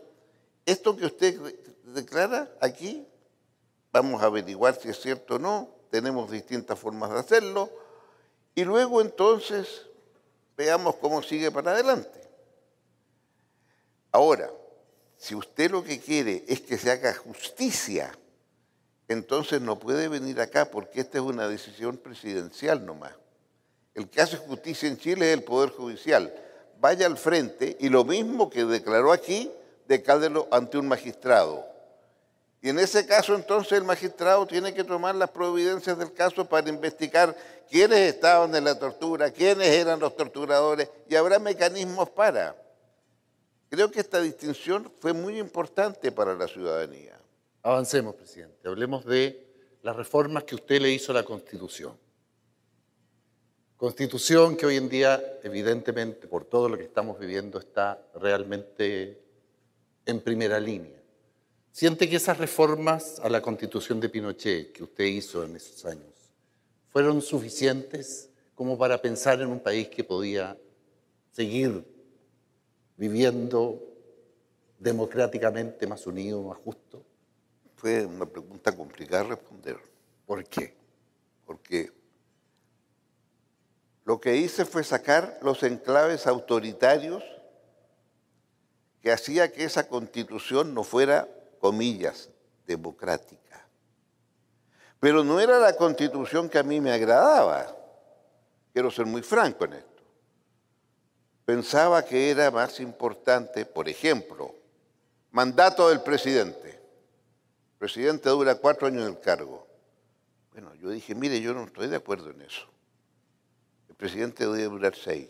[0.65, 1.39] esto que usted
[1.83, 3.07] declara aquí,
[3.91, 7.69] vamos a averiguar si es cierto o no, tenemos distintas formas de hacerlo,
[8.55, 9.85] y luego entonces
[10.57, 12.27] veamos cómo sigue para adelante.
[14.11, 14.49] Ahora,
[15.15, 18.17] si usted lo que quiere es que se haga justicia,
[19.07, 23.13] entonces no puede venir acá porque esta es una decisión presidencial nomás.
[23.93, 26.33] El que hace justicia en Chile es el Poder Judicial.
[26.79, 29.51] Vaya al frente y lo mismo que declaró aquí,
[29.87, 31.65] decálelo ante un magistrado.
[32.61, 36.69] Y en ese caso entonces el magistrado tiene que tomar las providencias del caso para
[36.69, 37.35] investigar
[37.69, 42.55] quiénes estaban en la tortura, quiénes eran los torturadores y habrá mecanismos para.
[43.69, 47.19] Creo que esta distinción fue muy importante para la ciudadanía.
[47.65, 48.67] Avancemos, presidente.
[48.67, 49.47] Hablemos de
[49.83, 51.97] las reformas que usted le hizo a la Constitución.
[53.77, 59.17] Constitución que hoy en día, evidentemente, por todo lo que estamos viviendo, está realmente
[60.05, 61.01] en primera línea.
[61.71, 66.31] ¿Siente que esas reformas a la Constitución de Pinochet que usted hizo en esos años
[66.89, 70.57] fueron suficientes como para pensar en un país que podía
[71.31, 71.83] seguir
[72.97, 73.81] viviendo
[74.77, 77.03] democráticamente más unido, más justo?
[77.83, 79.77] Fue una pregunta complicada de responder.
[80.25, 80.73] ¿Por qué?
[81.45, 81.91] Porque
[84.05, 87.21] lo que hice fue sacar los enclaves autoritarios
[89.01, 91.27] que hacía que esa constitución no fuera,
[91.59, 92.29] comillas,
[92.65, 93.67] democrática.
[95.01, 97.75] Pero no era la constitución que a mí me agradaba.
[98.71, 100.03] Quiero ser muy franco en esto.
[101.43, 104.55] Pensaba que era más importante, por ejemplo,
[105.31, 106.72] mandato del presidente.
[107.83, 109.67] Presidente dura cuatro años en el cargo.
[110.53, 112.65] Bueno, yo dije, mire, yo no estoy de acuerdo en eso.
[113.89, 115.27] El presidente debe durar seis.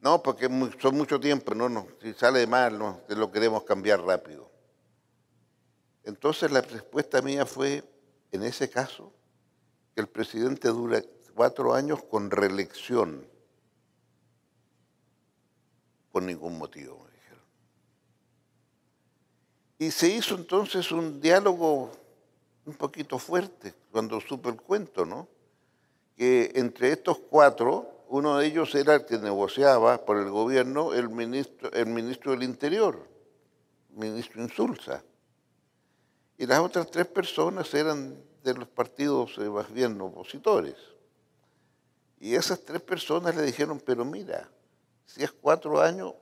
[0.00, 0.48] No, porque
[0.80, 4.50] son mucho tiempo, no, no, si sale mal, no, lo queremos cambiar rápido.
[6.02, 7.84] Entonces la respuesta mía fue,
[8.32, 9.12] en ese caso,
[9.94, 11.00] que el presidente dura
[11.36, 13.24] cuatro años con reelección.
[16.10, 17.27] Por ningún motivo, me dijeron.
[19.78, 21.92] Y se hizo entonces un diálogo
[22.66, 25.28] un poquito fuerte cuando supe el cuento, ¿no?
[26.16, 31.08] Que entre estos cuatro, uno de ellos era el que negociaba por el gobierno el
[31.08, 33.06] ministro, el ministro del Interior,
[33.90, 35.04] ministro Insulza.
[36.36, 40.76] Y las otras tres personas eran de los partidos eh, más bien opositores.
[42.20, 44.50] Y esas tres personas le dijeron, pero mira,
[45.06, 46.14] si es cuatro años,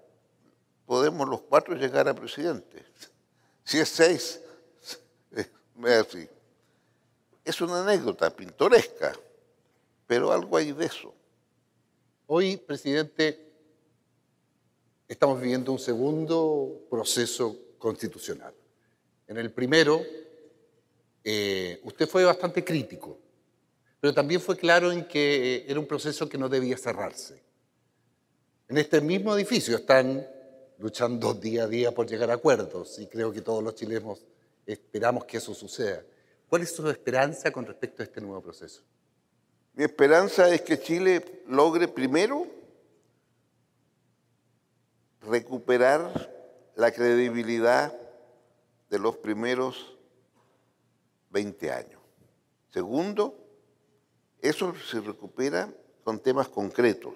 [0.85, 2.85] podemos los cuatro llegar a presidente.
[3.67, 4.41] Si es seis,
[5.85, 6.29] así.
[7.45, 9.13] Es una anécdota pintoresca,
[10.07, 11.13] pero algo hay de eso.
[12.27, 13.45] Hoy, presidente,
[15.09, 18.55] estamos viviendo un segundo proceso constitucional.
[19.27, 20.01] En el primero,
[21.25, 23.19] eh, usted fue bastante crítico,
[23.99, 27.43] pero también fue claro en que era un proceso que no debía cerrarse.
[28.69, 30.25] En este mismo edificio están
[30.79, 34.27] luchando día a día por llegar a acuerdos y creo que todos los chilenos
[34.67, 36.03] esperamos que eso suceda.
[36.49, 38.83] ¿Cuál es su esperanza con respecto a este nuevo proceso?
[39.75, 42.47] Mi esperanza es que Chile logre primero
[45.23, 46.33] recuperar
[46.77, 47.93] la credibilidad
[48.89, 49.97] de los primeros
[51.31, 52.01] 20 años.
[52.71, 53.37] Segundo,
[54.41, 55.73] eso se recupera
[56.05, 57.15] con temas concretos.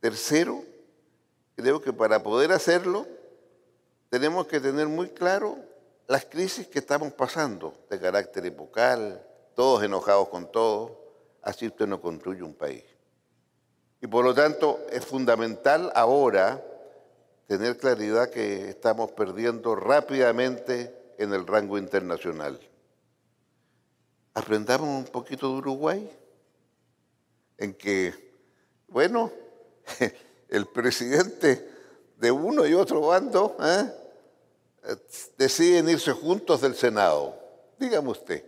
[0.00, 0.64] Tercero,
[1.60, 3.06] creo que para poder hacerlo
[4.08, 5.58] tenemos que tener muy claro
[6.08, 10.92] las crisis que estamos pasando de carácter epocal, todos enojados con todos,
[11.42, 12.84] así usted no construye un país.
[14.00, 16.64] Y por lo tanto es fundamental ahora
[17.46, 22.58] tener claridad que estamos perdiendo rápidamente en el rango internacional.
[24.34, 26.10] Aprendamos un poquito de Uruguay,
[27.58, 28.14] en que,
[28.88, 29.30] bueno,
[30.50, 31.68] el presidente
[32.16, 34.96] de uno y otro bando ¿eh?
[35.38, 37.34] deciden irse juntos del Senado.
[37.78, 38.44] Dígame usted,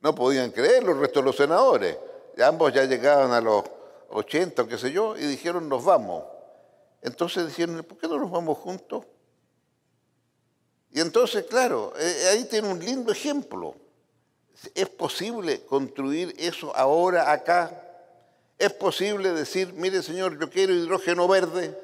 [0.00, 1.96] no podían creer los restos de los senadores.
[2.42, 3.64] Ambos ya llegaban a los
[4.10, 6.24] 80, qué sé yo, y dijeron nos vamos.
[7.02, 9.04] Entonces dijeron, ¿por qué no nos vamos juntos?
[10.92, 13.74] Y entonces, claro, eh, ahí tiene un lindo ejemplo.
[14.74, 17.89] ¿Es posible construir eso ahora acá?
[18.60, 21.74] ¿Es posible decir, mire señor, yo quiero hidrógeno verde?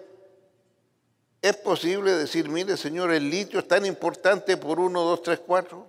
[1.40, 5.86] ¿Es posible decir, mire señor, el litio es tan importante por uno, dos, tres, cuatro?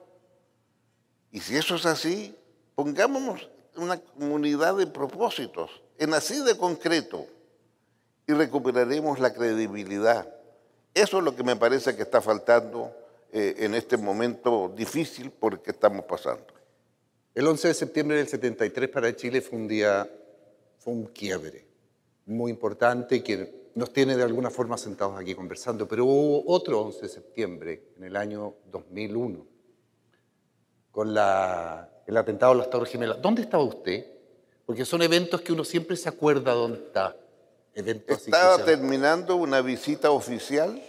[1.30, 2.34] Y si eso es así,
[2.74, 7.26] pongámonos una comunidad de propósitos, en así de concreto,
[8.26, 10.34] y recuperaremos la credibilidad.
[10.94, 12.96] Eso es lo que me parece que está faltando
[13.34, 16.48] eh, en este momento difícil por el que estamos pasando.
[17.36, 20.10] El 11 de septiembre del 73 para Chile fue un día,
[20.88, 21.68] fue un quiebre
[22.28, 27.02] muy importante que nos tiene de alguna forma sentados aquí conversando, pero hubo otro 11
[27.02, 29.46] de septiembre en el año 2001
[30.90, 33.22] con la, el atentado a las Torres Gemelas.
[33.22, 34.06] ¿Dónde estaba usted?
[34.66, 37.18] Porque son eventos que uno siempre se acuerda dónde está.
[37.74, 40.82] Eventos Estaba terminando una visita oficial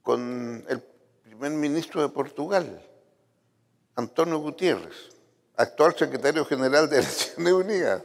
[0.00, 0.82] con el
[1.22, 2.80] primer ministro de Portugal,
[3.94, 5.10] Antonio Gutiérrez,
[5.54, 8.02] actual secretario general de Naciones Unidas.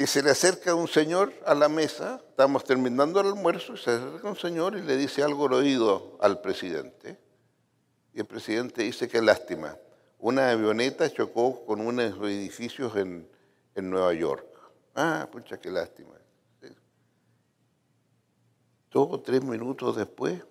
[0.00, 3.90] Y se le acerca un señor a la mesa, estamos terminando el almuerzo, y se
[3.90, 7.18] acerca un señor y le dice algo al oído al presidente.
[8.14, 9.76] Y el presidente dice, qué lástima,
[10.20, 13.28] una avioneta chocó con unos edificios en,
[13.74, 14.46] en Nueva York.
[14.94, 16.14] Ah, pucha, qué lástima.
[18.90, 20.42] Dos o tres minutos después,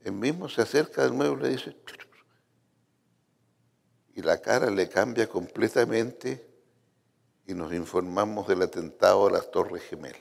[0.00, 1.76] el mismo se acerca del nuevo y le dice,
[4.14, 6.51] y la cara le cambia completamente
[7.46, 10.20] y nos informamos del atentado a las Torres Gemelas.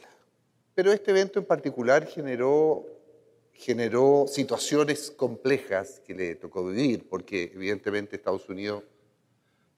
[0.74, 2.86] Pero este evento en particular generó,
[3.54, 8.84] generó situaciones complejas que le tocó vivir, porque evidentemente Estados Unidos...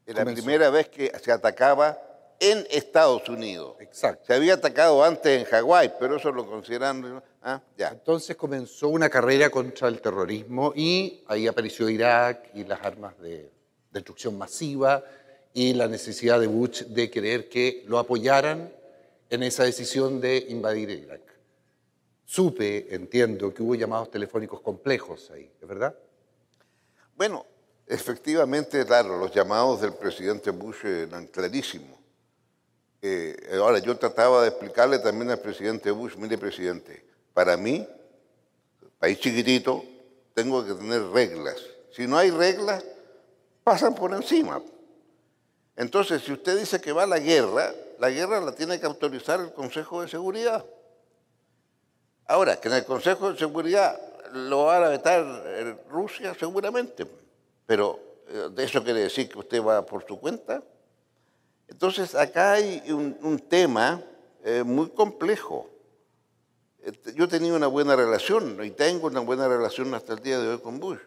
[0.06, 1.98] Era la primera vez que se atacaba
[2.40, 3.78] en Estados Unidos.
[3.80, 4.26] Exacto.
[4.28, 7.24] Se había atacado antes en Hawái, pero eso lo consideran...
[7.42, 7.90] Ah, ya.
[7.90, 13.52] Entonces comenzó una carrera contra el terrorismo y ahí apareció Irak y las armas de
[13.92, 15.04] destrucción masiva
[15.54, 18.74] y la necesidad de Bush de querer que lo apoyaran
[19.30, 21.22] en esa decisión de invadir Irak.
[22.26, 25.96] Supe, entiendo, que hubo llamados telefónicos complejos ahí, ¿es verdad?
[27.16, 27.46] Bueno,
[27.86, 32.00] efectivamente, claro, los llamados del presidente Bush eran clarísimos.
[33.02, 37.88] Eh, ahora, yo trataba de explicarle también al presidente Bush, mire, presidente, para mí,
[38.98, 39.84] país chiquitito,
[40.34, 41.58] tengo que tener reglas.
[41.92, 42.84] Si no hay reglas,
[43.64, 44.64] pasan por encima.
[45.76, 49.40] Entonces, si usted dice que va a la guerra, la guerra la tiene que autorizar
[49.40, 50.64] el Consejo de Seguridad.
[52.28, 54.00] Ahora, que en el Consejo de Seguridad
[54.34, 57.06] lo va a vetar eh, Rusia seguramente,
[57.66, 60.64] pero eh, ¿de eso quiere decir que usted va por su cuenta?
[61.68, 64.02] Entonces, acá hay un, tema
[64.44, 65.70] eh, muy complejo.
[66.84, 70.50] Este, yo tenía una buena relación y tengo una buena relación hasta el día de
[70.50, 71.00] hoy con Bush.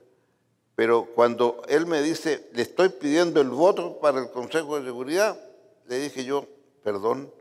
[0.76, 5.40] Pero cuando él me dice, le estoy pidiendo el voto para el Consejo de Seguridad,
[5.86, 6.46] le dije yo,
[6.84, 7.32] perdón,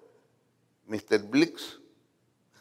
[0.87, 1.19] Mr.
[1.23, 1.79] Blix,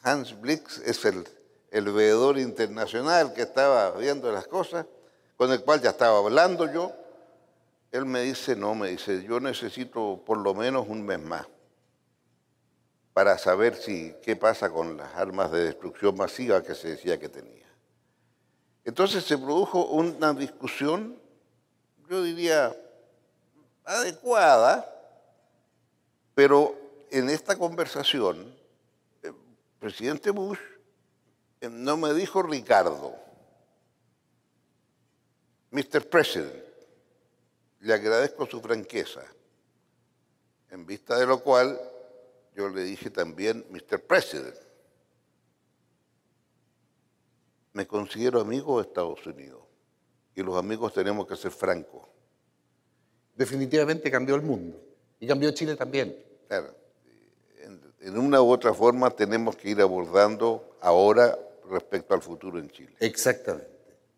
[0.03, 1.25] Hans Blix es el,
[1.71, 4.85] el veedor internacional que estaba viendo las cosas,
[5.37, 6.93] con el cual ya estaba hablando yo.
[7.93, 11.47] Él me dice, no, me dice, yo necesito por lo menos un mes más
[13.13, 17.29] para saber si qué pasa con las armas de destrucción masiva que se decía que
[17.29, 17.65] tenía.
[18.85, 21.19] Entonces se produjo una discusión,
[22.09, 22.77] yo diría,
[23.85, 24.91] adecuada,
[26.35, 26.77] pero
[27.11, 28.55] en esta conversación,
[29.23, 29.35] el
[29.79, 30.59] presidente Bush
[31.61, 33.15] eh, no me dijo Ricardo,
[35.71, 36.09] Mr.
[36.09, 36.55] President,
[37.81, 39.23] le agradezco su franqueza,
[40.71, 41.81] en vista de lo cual
[42.55, 44.01] yo le dije también, Mr.
[44.01, 44.55] President,
[47.75, 49.61] me considero amigo de Estados Unidos
[50.35, 52.03] y los amigos tenemos que ser francos.
[53.37, 54.81] Definitivamente cambió el mundo
[55.21, 56.17] y cambió Chile también.
[56.49, 56.75] Claro,
[57.61, 61.37] en, en una u otra forma tenemos que ir abordando ahora
[61.69, 62.95] respecto al futuro en Chile.
[63.01, 63.69] Exactamente.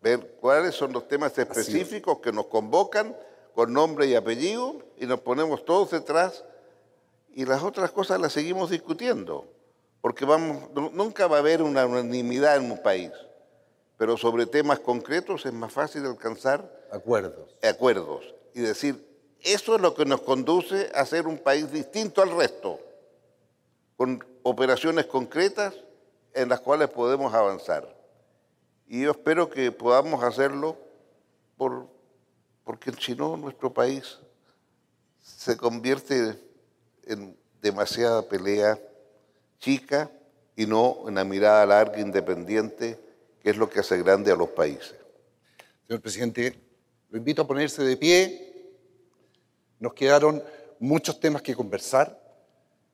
[0.01, 3.15] Ver cuáles son los temas específicos que nos convocan
[3.55, 6.45] con nombre y apellido y nos ponemos todos detrás
[7.33, 9.47] y las otras cosas las seguimos discutiendo,
[10.01, 13.11] porque vamos, nu- nunca va a haber una unanimidad en un país,
[13.97, 17.57] pero sobre temas concretos es más fácil alcanzar Acuerdos.
[17.63, 19.05] acuerdos y decir,
[19.41, 22.79] eso es lo que nos conduce a ser un país distinto al resto,
[23.97, 25.73] con operaciones concretas
[26.33, 27.95] en las cuales podemos avanzar.
[28.87, 30.77] Y yo espero que podamos hacerlo
[31.57, 31.87] por,
[32.63, 34.19] porque si no nuestro país
[35.21, 36.39] se convierte
[37.05, 38.79] en demasiada pelea
[39.59, 40.09] chica
[40.55, 42.99] y no en una mirada larga, independiente,
[43.41, 44.95] que es lo que hace grande a los países.
[45.87, 46.59] Señor presidente,
[47.09, 48.75] lo invito a ponerse de pie.
[49.79, 50.43] Nos quedaron
[50.79, 52.21] muchos temas que conversar.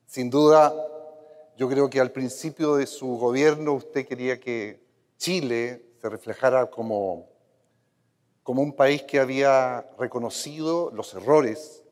[0.06, 0.72] Sin duda,
[1.56, 4.84] yo creo que al principio de su gobierno usted quería que
[5.16, 7.28] Chile se reflejara como,
[8.42, 11.82] como un país que había reconocido los errores,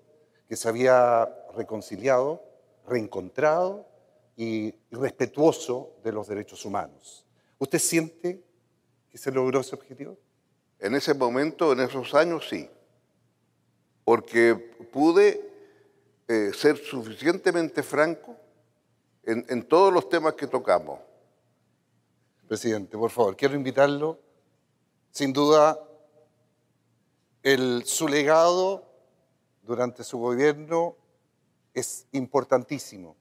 [0.49, 1.25] que se había
[1.57, 2.45] reconciliado,
[2.87, 3.87] reencontrado
[4.37, 7.22] y respetuoso de los derechos humanos.
[7.63, 8.43] ¿Usted siente
[9.09, 10.19] que se logró ese objetivo?
[10.81, 12.69] En ese momento, en esos años, sí.
[14.05, 14.57] Porque
[14.93, 15.49] pude
[16.27, 18.37] eh, ser suficientemente franco
[19.23, 20.99] en, en todos los temas que tocamos.
[22.49, 24.19] Presidente, por favor, quiero invitarlo.
[25.13, 25.79] Sin duda,
[27.45, 28.85] el, su legado
[29.63, 30.97] durante su gobierno
[31.75, 33.15] es importantísimo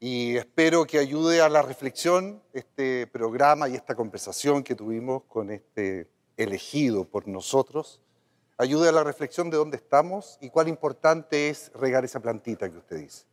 [0.00, 5.50] y espero que ayude a la reflexión este programa y esta conversación que tuvimos con
[5.50, 8.00] este elegido por nosotros,
[8.58, 12.78] ayude a la reflexión de dónde estamos y cuán importante es regar esa plantita que
[12.78, 13.24] usted dice.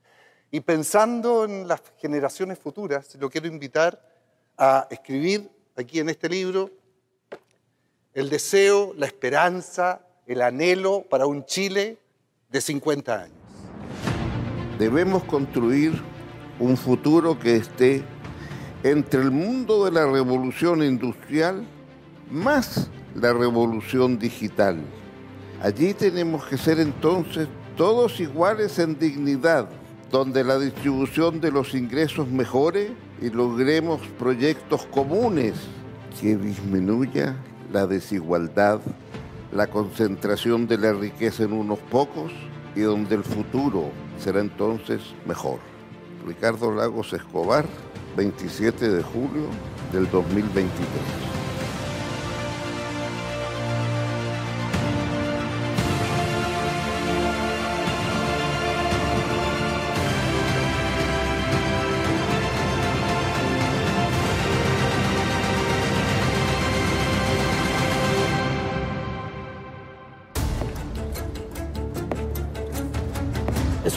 [0.49, 4.01] Y pensando en las generaciones futuras, lo quiero invitar
[4.57, 6.71] a escribir aquí en este libro
[8.15, 11.99] el deseo, la esperanza, el anhelo para un Chile
[12.49, 13.37] de 50 años.
[14.79, 16.14] Debemos construir
[16.59, 18.03] un futuro que esté
[18.83, 21.65] entre el mundo de la revolución industrial
[22.29, 24.77] más la revolución digital.
[25.61, 27.47] Allí tenemos que ser entonces
[27.77, 29.69] todos iguales en dignidad,
[30.11, 35.53] donde la distribución de los ingresos mejore y logremos proyectos comunes
[36.19, 37.35] que disminuya
[37.71, 38.81] la desigualdad,
[39.51, 42.31] la concentración de la riqueza en unos pocos
[42.75, 43.89] y donde el futuro
[44.19, 45.74] será entonces mejor.
[46.25, 47.65] Ricardo Lagos Escobar,
[48.17, 49.47] 27 de julio
[49.91, 51.34] del 2023.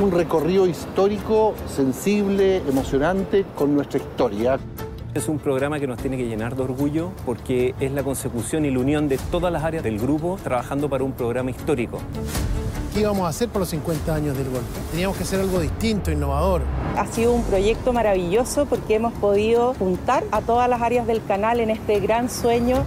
[0.08, 4.58] Un recorrido histórico, sensible, emocionante con nuestra historia.
[5.12, 8.70] Es un programa que nos tiene que llenar de orgullo porque es la consecución y
[8.70, 11.98] la unión de todas las áreas del grupo trabajando para un programa histórico.
[12.94, 14.66] ¿Qué íbamos a hacer por los 50 años del golpe?
[14.92, 16.62] Teníamos que hacer algo distinto, innovador.
[16.96, 21.60] Ha sido un proyecto maravilloso porque hemos podido juntar a todas las áreas del canal
[21.60, 22.82] en este gran sueño.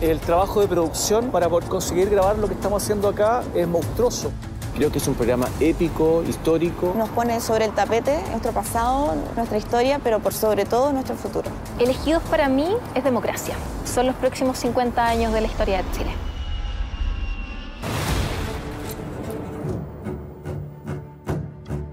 [0.00, 4.32] El trabajo de producción para poder conseguir grabar lo que estamos haciendo acá es monstruoso.
[4.74, 6.94] Creo que es un programa épico, histórico.
[6.96, 11.50] Nos pone sobre el tapete nuestro pasado, nuestra historia, pero por sobre todo nuestro futuro.
[11.78, 13.54] Elegidos para mí es democracia.
[13.84, 16.10] Son los próximos 50 años de la historia de Chile.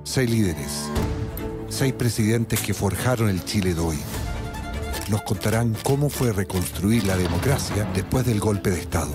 [0.03, 0.89] Seis líderes,
[1.69, 3.99] seis presidentes que forjaron el Chile de hoy.
[5.09, 9.11] Nos contarán cómo fue reconstruir la democracia después del golpe de Estado.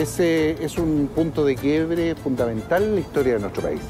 [0.00, 3.82] Ese es un punto de quiebre fundamental en la historia de nuestro país.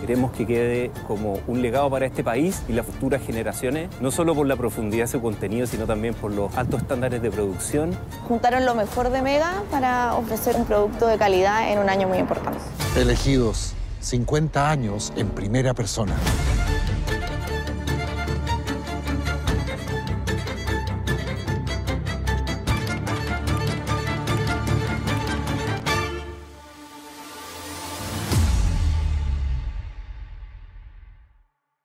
[0.00, 4.34] Queremos que quede como un legado para este país y las futuras generaciones, no solo
[4.34, 7.96] por la profundidad de su contenido, sino también por los altos estándares de producción.
[8.26, 12.18] Juntaron lo mejor de Mega para ofrecer un producto de calidad en un año muy
[12.18, 12.58] importante.
[12.96, 16.14] Elegidos, 50 años en primera persona.